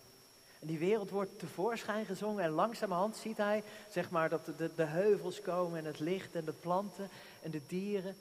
En 0.59 0.67
die 0.67 0.79
wereld 0.79 1.09
wordt 1.09 1.39
tevoorschijn 1.39 2.05
gezongen 2.05 2.43
en 2.43 2.49
langzamerhand 2.49 3.15
ziet 3.15 3.37
hij 3.37 3.63
zeg 3.89 4.09
maar, 4.09 4.29
dat 4.29 4.45
de, 4.45 4.71
de, 4.75 4.83
heuvels 4.83 5.41
komen 5.41 5.79
en 5.79 5.85
het 5.85 5.99
licht 5.99 6.35
en 6.35 6.45
de 6.45 6.53
planten 6.53 7.09
en 7.41 7.51
de 7.51 7.61
dieren. 7.67 8.15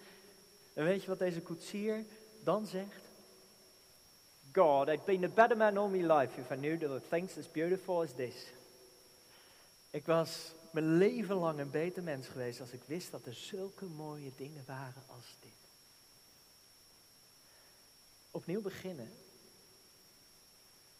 En 0.74 0.84
weet 0.84 1.02
je 1.02 1.08
wat 1.08 1.18
deze 1.18 1.40
koetsier 1.40 2.04
dan 2.42 2.66
zegt? 2.66 3.02
God, 4.52 4.88
I'd 4.88 5.04
been 5.04 5.24
a 5.24 5.28
better 5.28 5.56
man 5.56 5.76
all 5.76 5.88
my 5.88 6.02
life 6.02 6.40
if 6.40 6.50
I 6.50 6.54
knew 6.54 6.78
were 6.78 7.00
things 7.08 7.38
as 7.38 7.50
beautiful 7.50 8.02
as 8.02 8.12
this. 8.12 8.52
Ik 9.94 10.06
was 10.06 10.52
mijn 10.70 10.96
leven 10.96 11.36
lang 11.36 11.58
een 11.58 11.70
beter 11.70 12.02
mens 12.02 12.26
geweest 12.26 12.60
als 12.60 12.70
ik 12.70 12.82
wist 12.86 13.10
dat 13.10 13.26
er 13.26 13.34
zulke 13.34 13.84
mooie 13.84 14.32
dingen 14.36 14.64
waren 14.66 15.02
als 15.06 15.36
dit. 15.40 15.50
Opnieuw 18.30 18.60
beginnen 18.60 19.12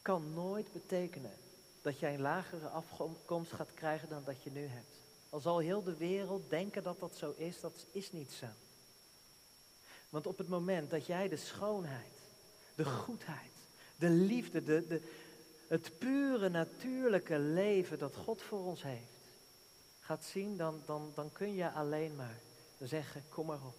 kan 0.03 0.33
nooit 0.35 0.73
betekenen 0.73 1.37
dat 1.83 1.99
jij 1.99 2.15
een 2.15 2.21
lagere 2.21 2.69
afkomst 2.69 3.53
gaat 3.53 3.75
krijgen 3.75 4.09
dan 4.09 4.25
dat 4.25 4.43
je 4.43 4.51
nu 4.51 4.67
hebt. 4.67 4.97
Al 5.29 5.41
zal 5.41 5.59
heel 5.59 5.83
de 5.83 5.97
wereld 5.97 6.51
denken 6.51 6.83
dat 6.83 7.01
dat 7.01 7.17
zo 7.17 7.35
is, 7.37 7.61
dat 7.61 7.87
is 7.93 8.13
niet 8.13 8.33
zo. 8.33 8.47
Want 10.09 10.27
op 10.27 10.39
het 10.39 10.49
moment 10.49 10.91
dat 10.91 11.07
jij 11.07 11.29
de 11.29 11.37
schoonheid, 11.37 12.13
de 12.75 12.85
goedheid, 12.85 13.53
de 13.97 14.11
liefde, 14.11 14.65
de, 14.65 14.87
de, 14.87 15.03
het 15.75 15.99
pure 15.99 16.49
natuurlijke 16.49 17.39
leven 17.39 17.99
dat 17.99 18.17
God 18.17 18.43
voor 18.43 18.65
ons 18.65 18.83
heeft, 18.83 19.13
gaat 20.01 20.25
zien, 20.25 20.57
dan, 20.57 20.83
dan, 20.87 21.13
dan 21.15 21.33
kun 21.33 21.55
je 21.55 21.71
alleen 21.71 22.17
maar 22.17 22.41
zeggen, 22.79 23.25
kom 23.29 23.47
maar 23.47 23.63
op. 23.67 23.77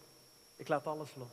Ik 0.55 0.67
laat 0.67 0.87
alles 0.87 1.15
los. 1.15 1.31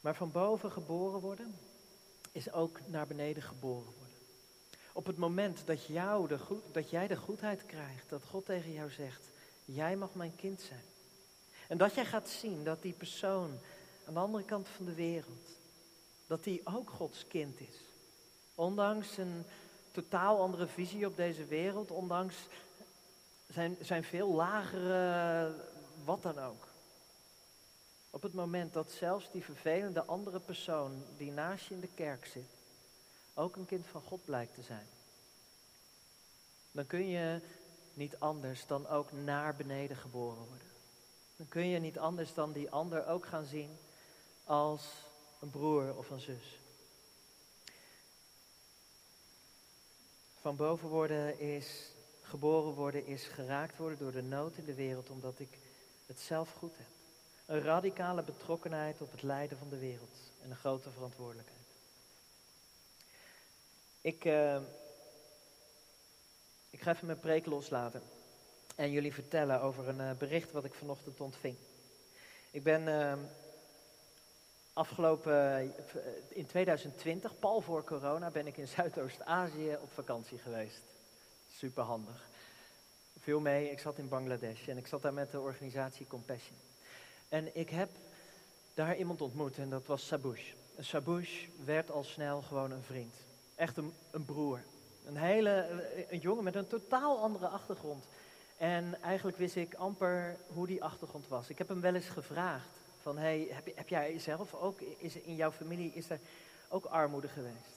Maar 0.00 0.14
van 0.14 0.30
boven 0.30 0.72
geboren 0.72 1.20
worden 1.20 1.58
is 2.32 2.52
ook 2.52 2.80
naar 2.86 3.06
beneden 3.06 3.42
geboren 3.42 3.92
worden. 3.98 4.16
Op 4.92 5.06
het 5.06 5.16
moment 5.16 5.66
dat, 5.66 5.86
jou 5.86 6.28
de 6.28 6.38
goed, 6.38 6.62
dat 6.72 6.90
jij 6.90 7.06
de 7.06 7.16
goedheid 7.16 7.66
krijgt, 7.66 8.08
dat 8.08 8.22
God 8.24 8.44
tegen 8.44 8.72
jou 8.72 8.90
zegt, 8.90 9.22
jij 9.64 9.96
mag 9.96 10.14
mijn 10.14 10.36
kind 10.36 10.60
zijn. 10.60 10.84
En 11.68 11.78
dat 11.78 11.94
jij 11.94 12.04
gaat 12.04 12.28
zien 12.28 12.64
dat 12.64 12.82
die 12.82 12.92
persoon 12.92 13.58
aan 14.06 14.14
de 14.14 14.20
andere 14.20 14.44
kant 14.44 14.68
van 14.68 14.84
de 14.84 14.94
wereld, 14.94 15.58
dat 16.26 16.44
die 16.44 16.60
ook 16.64 16.90
Gods 16.90 17.26
kind 17.26 17.60
is. 17.60 17.76
Ondanks 18.54 19.16
een 19.16 19.44
totaal 19.90 20.40
andere 20.40 20.66
visie 20.66 21.06
op 21.06 21.16
deze 21.16 21.44
wereld, 21.44 21.90
ondanks 21.90 22.36
zijn, 23.48 23.76
zijn 23.80 24.04
veel 24.04 24.28
lagere 24.28 25.54
wat 26.04 26.22
dan 26.22 26.38
ook. 26.38 26.68
Op 28.10 28.22
het 28.22 28.32
moment 28.32 28.72
dat 28.72 28.90
zelfs 28.90 29.30
die 29.30 29.44
vervelende 29.44 30.04
andere 30.04 30.40
persoon 30.40 31.04
die 31.16 31.30
naast 31.30 31.66
je 31.66 31.74
in 31.74 31.80
de 31.80 31.94
kerk 31.94 32.26
zit, 32.26 32.50
ook 33.34 33.56
een 33.56 33.66
kind 33.66 33.86
van 33.86 34.02
God 34.02 34.24
blijkt 34.24 34.54
te 34.54 34.62
zijn. 34.62 34.86
Dan 36.72 36.86
kun 36.86 37.08
je 37.08 37.40
niet 37.94 38.18
anders 38.18 38.66
dan 38.66 38.88
ook 38.88 39.12
naar 39.12 39.56
beneden 39.56 39.96
geboren 39.96 40.46
worden. 40.48 40.70
Dan 41.36 41.48
kun 41.48 41.66
je 41.66 41.78
niet 41.78 41.98
anders 41.98 42.34
dan 42.34 42.52
die 42.52 42.70
ander 42.70 43.06
ook 43.06 43.26
gaan 43.26 43.44
zien 43.44 43.78
als 44.52 44.82
een 45.40 45.50
broer 45.50 45.96
of 45.96 46.10
een 46.10 46.20
zus. 46.20 46.58
Van 50.40 50.56
boven 50.56 50.88
worden 50.88 51.38
is, 51.40 51.92
geboren 52.22 52.72
worden 52.72 53.06
is 53.06 53.24
geraakt 53.24 53.76
worden 53.76 53.98
door 53.98 54.12
de 54.12 54.22
nood 54.22 54.56
in 54.56 54.64
de 54.64 54.74
wereld, 54.74 55.10
omdat 55.10 55.38
ik 55.38 55.58
het 56.06 56.20
zelf 56.20 56.52
goed 56.52 56.76
heb. 56.76 56.86
Een 57.46 57.62
radicale 57.62 58.22
betrokkenheid 58.22 59.00
op 59.00 59.10
het 59.10 59.22
lijden 59.22 59.58
van 59.58 59.68
de 59.68 59.78
wereld 59.78 60.16
en 60.42 60.50
een 60.50 60.56
grote 60.56 60.90
verantwoordelijkheid. 60.90 61.66
Ik, 64.00 64.24
uh, 64.24 64.60
ik 66.70 66.82
ga 66.82 66.92
even 66.92 67.06
mijn 67.06 67.20
preek 67.20 67.46
loslaten 67.46 68.02
en 68.74 68.90
jullie 68.90 69.14
vertellen 69.14 69.60
over 69.60 69.88
een 69.88 70.00
uh, 70.00 70.12
bericht 70.18 70.52
wat 70.52 70.64
ik 70.64 70.74
vanochtend 70.74 71.20
ontving. 71.20 71.56
Ik 72.50 72.62
ben 72.62 72.82
uh, 72.82 73.14
afgelopen, 74.72 75.74
in 76.28 76.46
2020, 76.46 77.38
pal 77.38 77.60
voor 77.60 77.84
corona, 77.84 78.30
ben 78.30 78.46
ik 78.46 78.56
in 78.56 78.68
Zuidoost-Azië 78.68 79.76
op 79.82 79.92
vakantie 79.92 80.38
geweest. 80.38 80.82
Super 81.56 81.82
handig. 81.82 82.28
Veel 83.18 83.40
mee, 83.40 83.70
ik 83.70 83.78
zat 83.78 83.98
in 83.98 84.08
Bangladesh 84.08 84.68
en 84.68 84.76
ik 84.76 84.86
zat 84.86 85.02
daar 85.02 85.12
met 85.12 85.30
de 85.30 85.40
organisatie 85.40 86.06
Compassion. 86.06 86.56
En 87.28 87.56
ik 87.56 87.70
heb 87.70 87.88
daar 88.74 88.96
iemand 88.96 89.20
ontmoet 89.20 89.58
en 89.58 89.70
dat 89.70 89.86
was 89.86 90.06
Sabush. 90.06 90.52
En 90.76 90.84
Sabush 90.84 91.46
werd 91.64 91.90
al 91.90 92.04
snel 92.04 92.42
gewoon 92.42 92.70
een 92.70 92.82
vriend. 92.82 93.14
Echt 93.54 93.76
een, 93.76 93.92
een 94.10 94.24
broer. 94.24 94.62
Een 95.06 95.16
hele, 95.16 95.66
een 96.10 96.18
jongen 96.18 96.44
met 96.44 96.54
een 96.54 96.66
totaal 96.66 97.18
andere 97.18 97.46
achtergrond. 97.46 98.04
En 98.56 99.02
eigenlijk 99.02 99.38
wist 99.38 99.56
ik 99.56 99.74
amper 99.74 100.36
hoe 100.46 100.66
die 100.66 100.82
achtergrond 100.82 101.28
was. 101.28 101.48
Ik 101.48 101.58
heb 101.58 101.68
hem 101.68 101.80
wel 101.80 101.94
eens 101.94 102.08
gevraagd 102.08 102.81
van, 103.02 103.18
hey, 103.18 103.48
heb, 103.50 103.76
heb 103.76 103.88
jij 103.88 104.18
zelf 104.18 104.54
ook, 104.54 104.80
is 104.80 105.16
in 105.16 105.34
jouw 105.34 105.52
familie, 105.52 105.92
is 105.94 106.10
er 106.10 106.18
ook 106.68 106.84
armoede 106.84 107.28
geweest? 107.28 107.76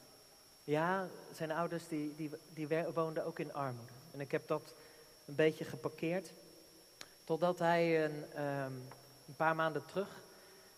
Ja, 0.64 1.08
zijn 1.34 1.52
ouders 1.52 1.88
die, 1.88 2.16
die, 2.16 2.30
die 2.54 2.68
woonden 2.94 3.26
ook 3.26 3.40
in 3.40 3.54
armoede. 3.54 3.92
En 4.12 4.20
ik 4.20 4.32
heb 4.32 4.48
dat 4.48 4.74
een 5.26 5.36
beetje 5.36 5.66
geparkeerd. 5.66 6.32
Totdat 7.24 7.60
hij 7.60 8.06
een, 8.06 8.44
um, 8.44 8.84
een 9.28 9.36
paar 9.36 9.56
maanden 9.56 9.86
terug 9.86 10.24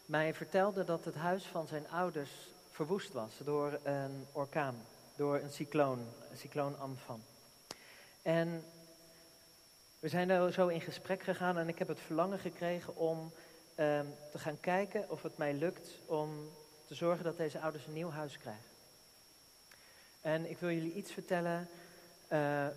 mij 0.07 0.33
vertelde 0.33 0.83
dat 0.83 1.05
het 1.05 1.15
huis 1.15 1.45
van 1.45 1.67
zijn 1.67 1.89
ouders 1.89 2.31
verwoest 2.71 3.13
was 3.13 3.31
door 3.43 3.79
een 3.83 4.25
orkaan, 4.31 4.75
door 5.15 5.35
een 5.35 5.51
cycloon, 5.51 5.99
een 6.31 6.37
cycloon 6.37 6.79
Amphan. 6.79 7.21
En 8.21 8.63
we 9.99 10.07
zijn 10.07 10.29
er 10.29 10.53
zo 10.53 10.67
in 10.67 10.81
gesprek 10.81 11.23
gegaan 11.23 11.57
en 11.57 11.67
ik 11.67 11.79
heb 11.79 11.87
het 11.87 11.99
verlangen 11.99 12.39
gekregen 12.39 12.95
om 12.95 13.31
um, 13.79 14.13
te 14.31 14.39
gaan 14.39 14.59
kijken 14.59 15.09
of 15.09 15.23
het 15.23 15.37
mij 15.37 15.53
lukt 15.53 15.89
om 16.05 16.51
te 16.87 16.95
zorgen 16.95 17.23
dat 17.23 17.37
deze 17.37 17.59
ouders 17.59 17.85
een 17.85 17.93
nieuw 17.93 18.09
huis 18.09 18.37
krijgen. 18.37 18.63
En 20.21 20.49
ik 20.49 20.57
wil 20.57 20.69
jullie 20.69 20.93
iets 20.93 21.11
vertellen 21.11 21.69
uh, 22.33 22.67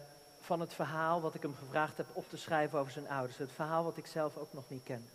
van 0.41 0.61
het 0.61 0.75
verhaal 0.75 1.21
wat 1.21 1.35
ik 1.35 1.43
hem 1.43 1.55
gevraagd 1.55 1.97
heb 1.97 2.07
op 2.13 2.29
te 2.29 2.37
schrijven 2.37 2.79
over 2.79 2.93
zijn 2.93 3.09
ouders. 3.09 3.39
Het 3.39 3.53
verhaal 3.53 3.85
wat 3.85 3.97
ik 3.97 4.07
zelf 4.07 4.37
ook 4.37 4.53
nog 4.53 4.65
niet 4.69 4.83
ken. 4.83 5.09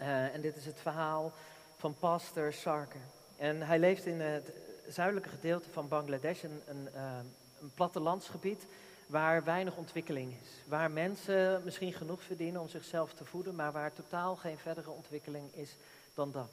Uh, 0.00 0.34
en 0.34 0.40
dit 0.40 0.56
is 0.56 0.66
het 0.66 0.80
verhaal 0.80 1.32
van 1.76 1.94
pastor 1.98 2.52
Sarker. 2.52 3.00
En 3.36 3.62
hij 3.62 3.78
leeft 3.78 4.06
in 4.06 4.20
het, 4.20 4.50
zuidelijke 4.88 5.28
gedeelte 5.28 5.70
van 5.70 5.88
Bangladesh, 5.88 6.42
een, 6.42 6.62
een, 6.66 6.88
uh, 6.94 7.18
een 7.60 7.70
plattelandsgebied 7.74 8.66
waar 9.14 9.44
weinig 9.44 9.76
ontwikkeling 9.76 10.32
is. 10.42 10.48
Waar 10.68 10.90
mensen 10.90 11.62
misschien 11.64 11.92
genoeg 11.92 12.22
verdienen 12.22 12.60
om 12.60 12.68
zichzelf 12.68 13.12
te 13.12 13.24
voeden, 13.24 13.54
maar 13.54 13.72
waar 13.72 13.92
totaal 13.92 14.36
geen 14.36 14.58
verdere 14.58 14.90
ontwikkeling 14.90 15.54
is 15.54 15.76
dan 16.14 16.32
dat. 16.32 16.50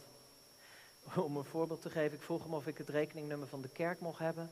Om 1.15 1.38
een 1.38 1.44
voorbeeld 1.44 1.82
te 1.82 1.89
geven, 1.89 2.18
ik 2.18 2.24
vroeg 2.24 2.44
hem 2.44 2.53
of 2.53 2.68
ik 2.68 2.77
het 2.77 2.89
rekeningnummer 2.89 3.48
van 3.48 3.62
de 3.62 3.70
kerk 3.70 4.00
mocht 4.00 4.20
hebben, 4.20 4.50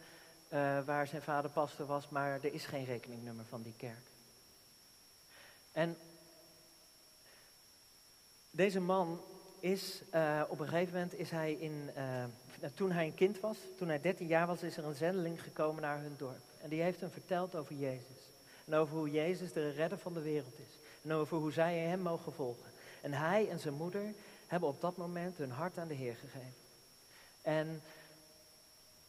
uh, 0.54 0.84
waar 0.86 1.08
zijn 1.08 1.22
vader 1.22 1.52
pastor 1.52 1.86
was, 1.86 2.10
maar 2.10 2.32
er 2.32 2.54
is 2.54 2.66
geen 2.66 2.86
rekeningnummer 2.86 3.46
van 3.46 3.62
die 3.62 3.74
kerk. 3.78 4.06
En 5.72 5.98
deze 8.52 8.80
man 8.80 9.22
is, 9.60 10.02
uh, 10.14 10.42
op 10.48 10.60
een 10.60 10.68
gegeven 10.68 10.94
moment 10.94 11.14
is 11.14 11.32
hij 11.32 11.54
in, 11.54 11.90
uh, 11.98 12.24
toen 12.74 12.92
hij 12.92 13.06
een 13.06 13.16
kind 13.16 13.40
was, 13.40 13.58
toen 13.78 13.88
hij 13.88 14.02
13 14.02 14.28
jaar 14.28 14.48
was, 14.48 14.64
is 14.64 14.78
er 14.78 14.86
een 14.86 14.96
zendeling 14.96 15.42
gekomen 15.42 15.82
naar 15.82 16.02
hun 16.02 16.16
dorp. 16.18 16.49
En 16.62 16.70
die 16.70 16.82
heeft 16.82 17.02
hem 17.02 17.12
verteld 17.12 17.56
over 17.56 17.76
Jezus. 17.76 18.30
En 18.66 18.74
over 18.74 18.98
hoe 18.98 19.12
Jezus 19.12 19.54
de 19.54 19.70
redder 19.70 19.98
van 19.98 20.14
de 20.14 20.22
wereld 20.22 20.60
is. 20.60 20.80
En 21.02 21.14
over 21.14 21.38
hoe 21.38 21.52
zij 21.52 21.78
hem 21.78 22.00
mogen 22.00 22.34
volgen. 22.34 22.72
En 23.02 23.14
hij 23.14 23.50
en 23.50 23.60
zijn 23.60 23.74
moeder 23.74 24.14
hebben 24.48 24.70
op 24.70 24.82
dat 24.82 24.98
moment 24.98 25.38
hun 25.38 25.52
hart 25.52 25.78
aan 25.78 25.88
de 25.88 25.94
Heer 25.94 26.16
gegeven. 26.16 26.54
En 27.42 27.82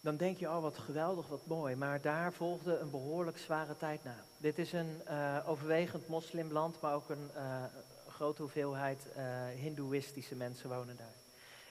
dan 0.00 0.16
denk 0.16 0.38
je, 0.38 0.48
oh 0.48 0.62
wat 0.62 0.78
geweldig, 0.78 1.26
wat 1.26 1.46
mooi. 1.46 1.76
Maar 1.76 2.00
daar 2.00 2.32
volgde 2.32 2.78
een 2.78 2.90
behoorlijk 2.90 3.38
zware 3.38 3.76
tijd 3.76 4.04
na. 4.04 4.24
Dit 4.38 4.58
is 4.58 4.72
een 4.72 5.00
uh, 5.08 5.36
overwegend 5.46 6.08
moslimland, 6.08 6.80
maar 6.80 6.94
ook 6.94 7.08
een 7.08 7.30
uh, 7.36 7.64
grote 8.08 8.42
hoeveelheid 8.42 9.06
uh, 9.16 9.22
hindoeïstische 9.54 10.34
mensen 10.34 10.68
wonen 10.68 10.96
daar. 10.96 11.14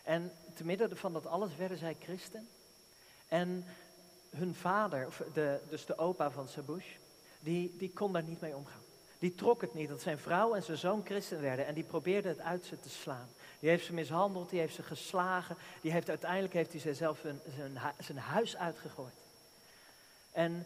En 0.04 0.32
te 0.54 0.66
midden 0.66 0.98
van 0.98 1.14
dat 1.14 1.28
alles 1.28 1.56
werden 1.56 1.78
zij 1.78 1.96
christen. 2.00 2.48
En 3.28 3.66
hun 4.30 4.56
vader, 4.56 5.08
of 5.08 5.22
de, 5.34 5.60
dus 5.70 5.86
de 5.86 5.98
opa 5.98 6.32
van 6.32 6.48
Sabush, 6.48 6.88
die, 7.40 7.76
die 7.78 7.92
kon 7.94 8.14
daar 8.14 8.24
niet 8.24 8.42
mee 8.42 8.56
omgaan. 8.56 8.82
Die 9.20 9.36
trok 9.36 9.62
het 9.62 9.74
niet 9.74 9.90
dat 9.90 10.02
zijn 10.02 10.20
vrouw 10.20 10.54
en 10.54 10.64
zijn 10.64 10.78
zoon 10.78 11.06
christen 11.06 11.42
werden 11.42 11.66
en 11.66 11.74
die 11.74 11.84
probeerde 11.84 12.28
het 12.28 12.40
uit 12.40 12.66
ze 12.66 12.80
te 12.80 12.90
slaan. 12.90 13.30
Die 13.60 13.70
heeft 13.70 13.86
ze 13.86 13.94
mishandeld, 13.94 14.50
die 14.50 14.60
heeft 14.60 14.76
ze 14.76 14.84
geslagen, 14.84 15.58
die 15.82 15.92
heeft, 15.92 16.10
uiteindelijk 16.10 16.54
heeft 16.54 16.72
hij 16.72 16.82
zichzelf 16.82 17.20
zijn, 17.20 17.40
zijn, 17.56 17.80
zijn 18.00 18.18
huis 18.18 18.58
uitgegooid. 18.58 19.14
En 20.32 20.66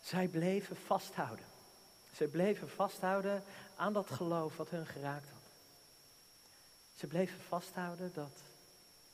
zij 0.00 0.28
bleven 0.28 0.76
vasthouden. 0.76 1.44
Ze 2.12 2.28
bleven 2.28 2.68
vasthouden 2.68 3.44
aan 3.76 3.92
dat 3.92 4.10
geloof 4.10 4.56
wat 4.56 4.70
hun 4.70 4.86
geraakt 4.86 5.28
had. 5.28 5.42
Ze 6.94 7.06
bleven 7.06 7.40
vasthouden 7.40 8.10
dat 8.14 8.42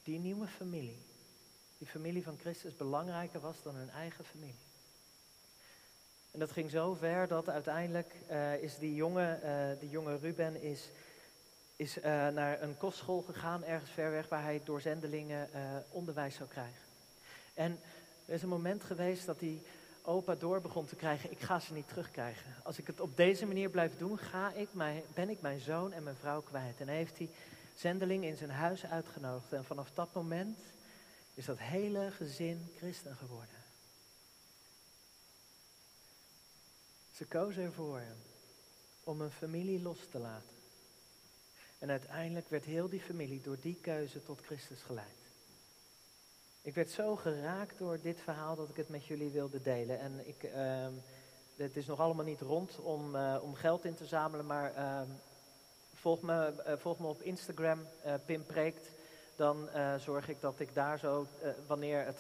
die 0.03 0.19
nieuwe 0.19 0.47
familie, 0.47 1.03
die 1.81 1.89
familie 1.89 2.23
van 2.23 2.39
Christus, 2.41 2.77
belangrijker 2.77 3.41
was 3.41 3.63
dan 3.63 3.75
hun 3.75 3.91
eigen 3.91 4.25
familie. 4.25 4.59
En 6.31 6.39
dat 6.39 6.53
ging 6.53 6.71
zo 6.71 6.95
ver 6.95 7.29
dat 7.29 7.49
uiteindelijk 7.49 8.15
uh, 8.31 8.63
is 8.63 8.79
die 8.79 8.95
jonge, 8.95 9.39
uh, 9.45 9.81
die 9.81 9.91
jonge 9.91 10.17
Ruben 10.17 10.63
is, 10.63 10.89
is 11.77 11.97
uh, 11.97 12.05
naar 12.29 12.63
een 12.63 12.77
kostschool 12.77 13.23
gegaan, 13.23 13.65
ergens 13.65 13.91
ver 13.91 14.11
weg, 14.11 14.29
waar 14.29 14.43
hij 14.43 14.61
door 14.65 14.81
zendelingen 14.81 15.49
onderwijs 15.91 16.35
zou 16.35 16.49
krijgen. 16.49 16.83
En 17.55 17.81
er 18.27 18.35
is 18.35 18.43
een 18.43 18.49
moment 18.49 18.85
geweest 18.85 19.27
dat 19.27 19.41
hij 19.41 19.63
opa 20.03 20.35
door 20.35 20.61
begon 20.61 20.87
te 20.87 20.97
krijgen, 20.97 21.31
ik 21.31 21.41
ga 21.41 21.59
ze 21.59 21.73
niet 21.73 21.89
terugkrijgen. 21.89 22.55
Als 22.63 22.79
ik 22.79 22.87
het 22.87 23.01
op 23.01 23.17
deze 23.17 23.47
manier 23.47 23.71
blijf 23.71 23.99
doen, 23.99 24.19
ga 24.19 24.53
ik 24.53 24.69
mijn, 24.73 25.03
ben 25.15 25.29
ik 25.29 25.41
mijn 25.41 25.61
zoon 25.61 25.93
en 25.93 26.03
mijn 26.03 26.17
vrouw 26.17 26.41
kwijt. 26.41 26.81
En 26.81 26.89
heeft 26.89 27.19
hij 27.19 27.31
zendeling 27.75 28.25
in 28.25 28.37
zijn 28.37 28.51
huis 28.51 28.87
uitgenodigd. 28.87 29.53
En 29.53 29.65
vanaf 29.65 29.91
dat 29.95 30.09
moment 30.13 30.59
is 31.35 31.45
dat 31.45 31.59
hele 31.59 32.11
gezin 32.11 32.73
christen 32.77 33.17
geworden. 33.17 33.65
Ze 37.13 37.25
kozen 37.27 37.63
ervoor 37.63 38.03
om 39.05 39.21
een 39.21 39.31
familie 39.31 39.83
los 39.83 40.07
te 40.11 40.19
laten. 40.19 40.57
En 41.79 41.91
uiteindelijk 41.91 42.49
werd 42.49 42.65
heel 42.65 42.89
die 42.89 43.01
familie 43.01 43.41
door 43.41 43.57
die 43.61 43.79
keuze 43.81 44.23
tot 44.23 44.41
Christus 44.41 44.83
geleid. 44.83 45.21
Ik 46.63 46.75
werd 46.75 46.91
zo 46.91 47.17
geraakt 47.17 47.79
door 47.79 48.01
dit 48.01 48.21
verhaal 48.21 48.57
dat 48.57 48.69
ik 48.69 48.77
het 48.77 48.89
met 48.89 49.07
jullie 49.07 49.31
wilde 49.31 49.63
delen. 49.63 49.99
En 50.01 50.29
ik, 50.29 50.43
uh, 50.43 50.87
het 51.57 51.77
is 51.77 51.87
nog 51.87 52.01
allemaal 52.01 52.25
niet 52.25 52.41
rond 52.41 52.79
om, 52.79 53.15
uh, 53.15 53.37
om 53.43 53.55
geld 53.55 53.85
in 53.85 53.95
te 53.95 54.07
zamelen, 54.07 54.47
maar 54.47 54.77
uh, 54.77 55.01
volg, 55.95 56.21
me, 56.21 56.63
uh, 56.67 56.73
volg 56.77 56.99
me 56.99 57.07
op 57.07 57.23
Instagram, 57.23 57.87
Pim 58.25 58.45
Preekt. 58.45 58.91
Dan 59.41 59.69
zorg 59.99 60.29
ik 60.29 60.41
dat 60.41 60.61
ik 60.61 60.75
daar 60.75 60.99
zo, 60.99 61.27
wanneer, 61.67 62.05
het, 62.05 62.19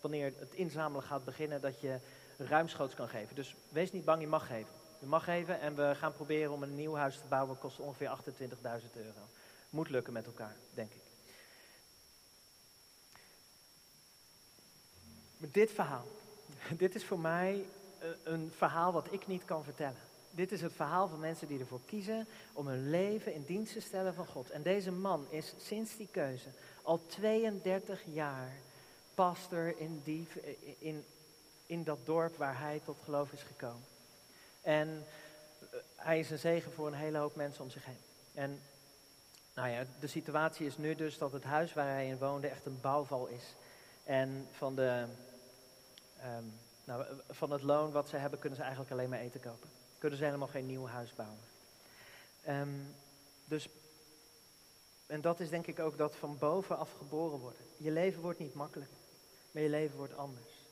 wanneer 0.00 0.32
het 0.38 0.54
inzamelen 0.54 1.02
gaat 1.02 1.24
beginnen, 1.24 1.60
dat 1.60 1.80
je 1.80 1.98
ruimschoots 2.36 2.94
kan 2.94 3.08
geven. 3.08 3.34
Dus 3.34 3.54
wees 3.68 3.92
niet 3.92 4.04
bang, 4.04 4.20
je 4.20 4.26
mag 4.26 4.46
geven. 4.46 4.72
Je 4.98 5.06
mag 5.06 5.24
geven 5.24 5.60
en 5.60 5.74
we 5.74 5.94
gaan 5.94 6.12
proberen 6.12 6.52
om 6.52 6.62
een 6.62 6.74
nieuw 6.74 6.94
huis 6.94 7.18
te 7.18 7.26
bouwen. 7.28 7.58
kost 7.58 7.78
ongeveer 7.78 8.18
28.000 8.18 8.92
euro. 8.94 9.20
Moet 9.70 9.88
lukken 9.88 10.12
met 10.12 10.26
elkaar, 10.26 10.56
denk 10.74 10.92
ik. 10.92 11.02
Maar 15.36 15.50
dit 15.52 15.70
verhaal, 15.70 16.06
dit 16.84 16.94
is 16.94 17.04
voor 17.04 17.20
mij 17.20 17.64
eh, 17.98 18.08
een 18.24 18.52
verhaal 18.56 18.92
wat 18.92 19.12
ik 19.12 19.26
niet 19.26 19.44
kan 19.44 19.64
vertellen. 19.64 20.00
Dit 20.38 20.52
is 20.52 20.60
het 20.60 20.72
verhaal 20.72 21.08
van 21.08 21.20
mensen 21.20 21.48
die 21.48 21.58
ervoor 21.58 21.80
kiezen 21.86 22.26
om 22.52 22.66
hun 22.66 22.90
leven 22.90 23.34
in 23.34 23.44
dienst 23.46 23.72
te 23.72 23.80
stellen 23.80 24.14
van 24.14 24.26
God. 24.26 24.50
En 24.50 24.62
deze 24.62 24.90
man 24.90 25.26
is 25.30 25.54
sinds 25.56 25.96
die 25.96 26.08
keuze 26.10 26.48
al 26.82 27.06
32 27.06 28.02
jaar 28.04 28.52
pastor 29.14 29.78
in, 29.78 30.00
die, 30.04 30.28
in, 30.78 31.04
in 31.66 31.84
dat 31.84 31.98
dorp 32.04 32.36
waar 32.36 32.60
hij 32.60 32.80
tot 32.84 32.96
geloof 33.04 33.32
is 33.32 33.42
gekomen. 33.42 33.84
En 34.60 35.06
eh, 35.60 35.66
hij 35.96 36.18
is 36.18 36.30
een 36.30 36.38
zegen 36.38 36.72
voor 36.72 36.86
een 36.86 36.94
hele 36.94 37.18
hoop 37.18 37.36
mensen 37.36 37.64
om 37.64 37.70
zich 37.70 37.84
heen. 37.84 38.02
En 38.34 38.60
nou 39.54 39.68
ja, 39.68 39.84
de 40.00 40.06
situatie 40.06 40.66
is 40.66 40.76
nu 40.76 40.94
dus 40.94 41.18
dat 41.18 41.32
het 41.32 41.44
huis 41.44 41.74
waar 41.74 41.88
hij 41.88 42.06
in 42.08 42.18
woonde 42.18 42.48
echt 42.48 42.66
een 42.66 42.80
bouwval 42.80 43.26
is. 43.26 43.54
En 44.04 44.48
van 44.52 44.74
de 44.74 45.06
Um, 46.36 46.52
nou, 46.84 47.04
van 47.28 47.50
het 47.50 47.62
loon 47.62 47.92
wat 47.92 48.08
ze 48.08 48.16
hebben, 48.16 48.38
kunnen 48.38 48.56
ze 48.56 48.64
eigenlijk 48.64 48.92
alleen 48.92 49.08
maar 49.08 49.18
eten 49.18 49.40
kopen. 49.40 49.77
Kunnen 49.98 50.18
ze 50.18 50.24
helemaal 50.24 50.48
geen 50.48 50.66
nieuw 50.66 50.86
huis 50.86 51.14
bouwen. 51.14 51.40
Um, 52.48 52.94
dus, 53.44 53.68
en 55.06 55.20
dat 55.20 55.40
is 55.40 55.50
denk 55.50 55.66
ik 55.66 55.78
ook 55.78 55.98
dat 55.98 56.16
van 56.16 56.38
bovenaf 56.38 56.92
geboren 56.92 57.38
worden. 57.38 57.62
Je 57.76 57.90
leven 57.90 58.22
wordt 58.22 58.38
niet 58.38 58.54
makkelijk, 58.54 58.90
maar 59.50 59.62
je 59.62 59.68
leven 59.68 59.96
wordt 59.96 60.16
anders. 60.16 60.64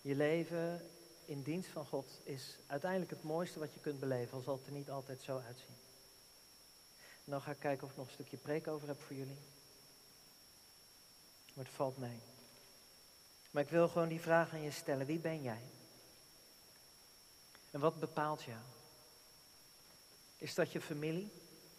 Je 0.00 0.14
leven 0.14 0.90
in 1.24 1.42
dienst 1.42 1.68
van 1.68 1.86
God 1.86 2.20
is 2.22 2.58
uiteindelijk 2.66 3.10
het 3.10 3.22
mooiste 3.22 3.58
wat 3.58 3.74
je 3.74 3.80
kunt 3.80 4.00
beleven, 4.00 4.36
al 4.36 4.42
zal 4.42 4.56
het 4.56 4.66
er 4.66 4.72
niet 4.72 4.90
altijd 4.90 5.22
zo 5.22 5.42
uitzien. 5.46 5.76
En 7.24 7.30
dan 7.32 7.42
ga 7.42 7.50
ik 7.50 7.58
kijken 7.58 7.84
of 7.84 7.90
ik 7.90 7.96
nog 7.96 8.06
een 8.06 8.12
stukje 8.12 8.36
preek 8.36 8.68
over 8.68 8.88
heb 8.88 9.00
voor 9.00 9.16
jullie. 9.16 9.38
Maar 11.54 11.64
het 11.64 11.74
valt 11.74 11.98
mee. 11.98 12.18
Maar 13.50 13.62
ik 13.62 13.68
wil 13.68 13.88
gewoon 13.88 14.08
die 14.08 14.20
vraag 14.20 14.52
aan 14.52 14.62
je 14.62 14.70
stellen. 14.70 15.06
Wie 15.06 15.18
ben 15.18 15.42
jij? 15.42 15.62
En 17.74 17.80
wat 17.80 18.00
bepaalt 18.00 18.42
jou? 18.42 18.60
Is 20.36 20.54
dat 20.54 20.72
je 20.72 20.80
familie? 20.80 21.30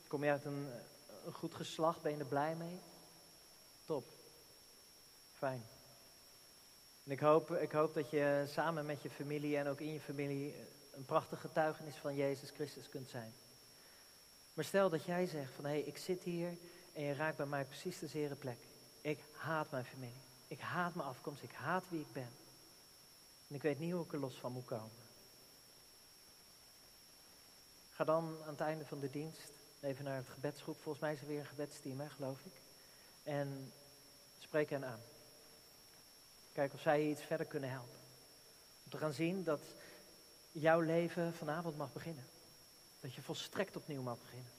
Kom 0.08 0.24
je 0.24 0.32
uit 0.32 0.46
een, 0.46 0.68
goed 1.32 1.56
geslacht? 1.56 2.02
Ben 2.02 2.12
je 2.12 2.18
er 2.18 2.26
blij 2.26 2.56
mee? 2.56 2.80
Top. 3.86 4.06
Fijn. 5.38 5.64
En 7.04 7.12
ik 7.12 7.20
hoop, 7.20 7.52
ik 7.52 7.72
hoop 7.72 7.94
dat 7.94 8.10
je 8.10 8.46
samen 8.48 8.86
met 8.86 9.02
je 9.02 9.10
familie 9.10 9.58
en 9.58 9.68
ook 9.68 9.80
in 9.80 9.94
je 9.94 10.00
familie 10.00 10.56
een 10.92 11.06
prachtige 11.06 11.48
getuigenis 11.48 11.96
van 11.96 12.16
Jezus 12.16 12.50
Christus 12.50 12.90
kunt 12.90 13.10
zijn. 13.10 13.34
Maar 14.54 14.66
stel 14.66 14.90
dat 14.90 15.06
jij 15.06 15.26
zegt 15.26 15.54
van 15.54 15.66
hé, 15.66 15.72
hey, 15.72 15.82
ik 15.82 15.98
zit 15.98 16.24
hier 16.24 16.58
en 16.94 17.04
je 17.04 17.14
raakt 17.14 17.38
bij 17.38 17.46
mij 17.46 17.66
precies 17.66 18.00
de 18.00 18.08
zere 18.08 18.36
plek. 18.36 18.58
Ik 19.02 19.20
haat 19.32 19.72
mijn 19.72 19.86
familie. 19.86 20.22
Ik 20.48 20.60
haat 20.60 20.96
mijn 20.96 21.08
afkomst, 21.08 21.44
ik 21.44 21.52
haat 21.52 21.84
wie 21.90 22.02
ik 22.02 22.14
ben. 22.14 22.30
En 23.48 23.56
ik 23.56 23.62
weet 23.62 23.80
niet 23.80 23.94
hoe 23.94 24.06
ik 24.06 24.14
er 24.14 24.20
los 24.20 24.36
van 24.36 24.52
moet 24.52 24.66
komen. 24.66 25.05
Ga 27.96 28.04
dan 28.04 28.38
aan 28.44 28.50
het 28.50 28.60
einde 28.60 28.86
van 28.86 29.00
de 29.00 29.10
dienst 29.10 29.52
even 29.80 30.04
naar 30.04 30.16
het 30.16 30.30
gebedsgroep. 30.30 30.82
Volgens 30.82 31.04
mij 31.04 31.14
is 31.14 31.22
er 31.22 31.28
weer 31.28 31.40
een 31.40 31.46
gebedsteam, 31.46 32.00
hè, 32.00 32.10
geloof 32.10 32.40
ik. 32.44 32.62
En 33.24 33.72
spreek 34.40 34.70
hen 34.70 34.86
aan. 34.86 35.00
Kijk 36.54 36.74
of 36.74 36.82
zij 36.82 37.04
je 37.04 37.10
iets 37.10 37.22
verder 37.22 37.46
kunnen 37.46 37.70
helpen. 37.70 38.00
Om 38.84 38.92
te 38.92 38.98
gaan 38.98 39.14
zien 39.14 39.44
dat 39.44 39.62
jouw 40.52 40.80
leven 40.80 41.34
vanavond 41.34 41.78
mag 41.78 41.94
beginnen. 41.94 42.26
Dat 43.00 43.14
je 43.14 43.22
volstrekt 43.22 43.76
opnieuw 43.76 44.02
mag 44.02 44.20
beginnen. 44.20 44.52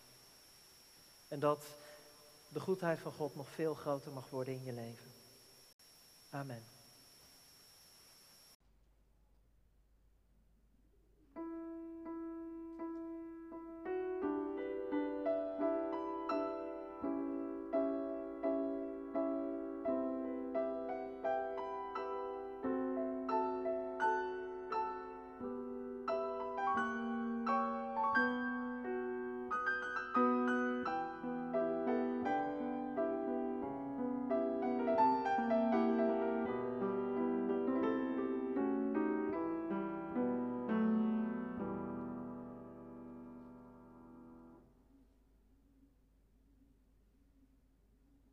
En 1.28 1.38
dat 1.38 1.64
de 2.48 2.60
goedheid 2.60 2.98
van 2.98 3.12
God 3.12 3.34
nog 3.34 3.48
veel 3.48 3.74
groter 3.74 4.12
mag 4.12 4.30
worden 4.30 4.54
in 4.54 4.64
je 4.64 4.72
leven. 4.72 5.12
Amen. 6.30 6.75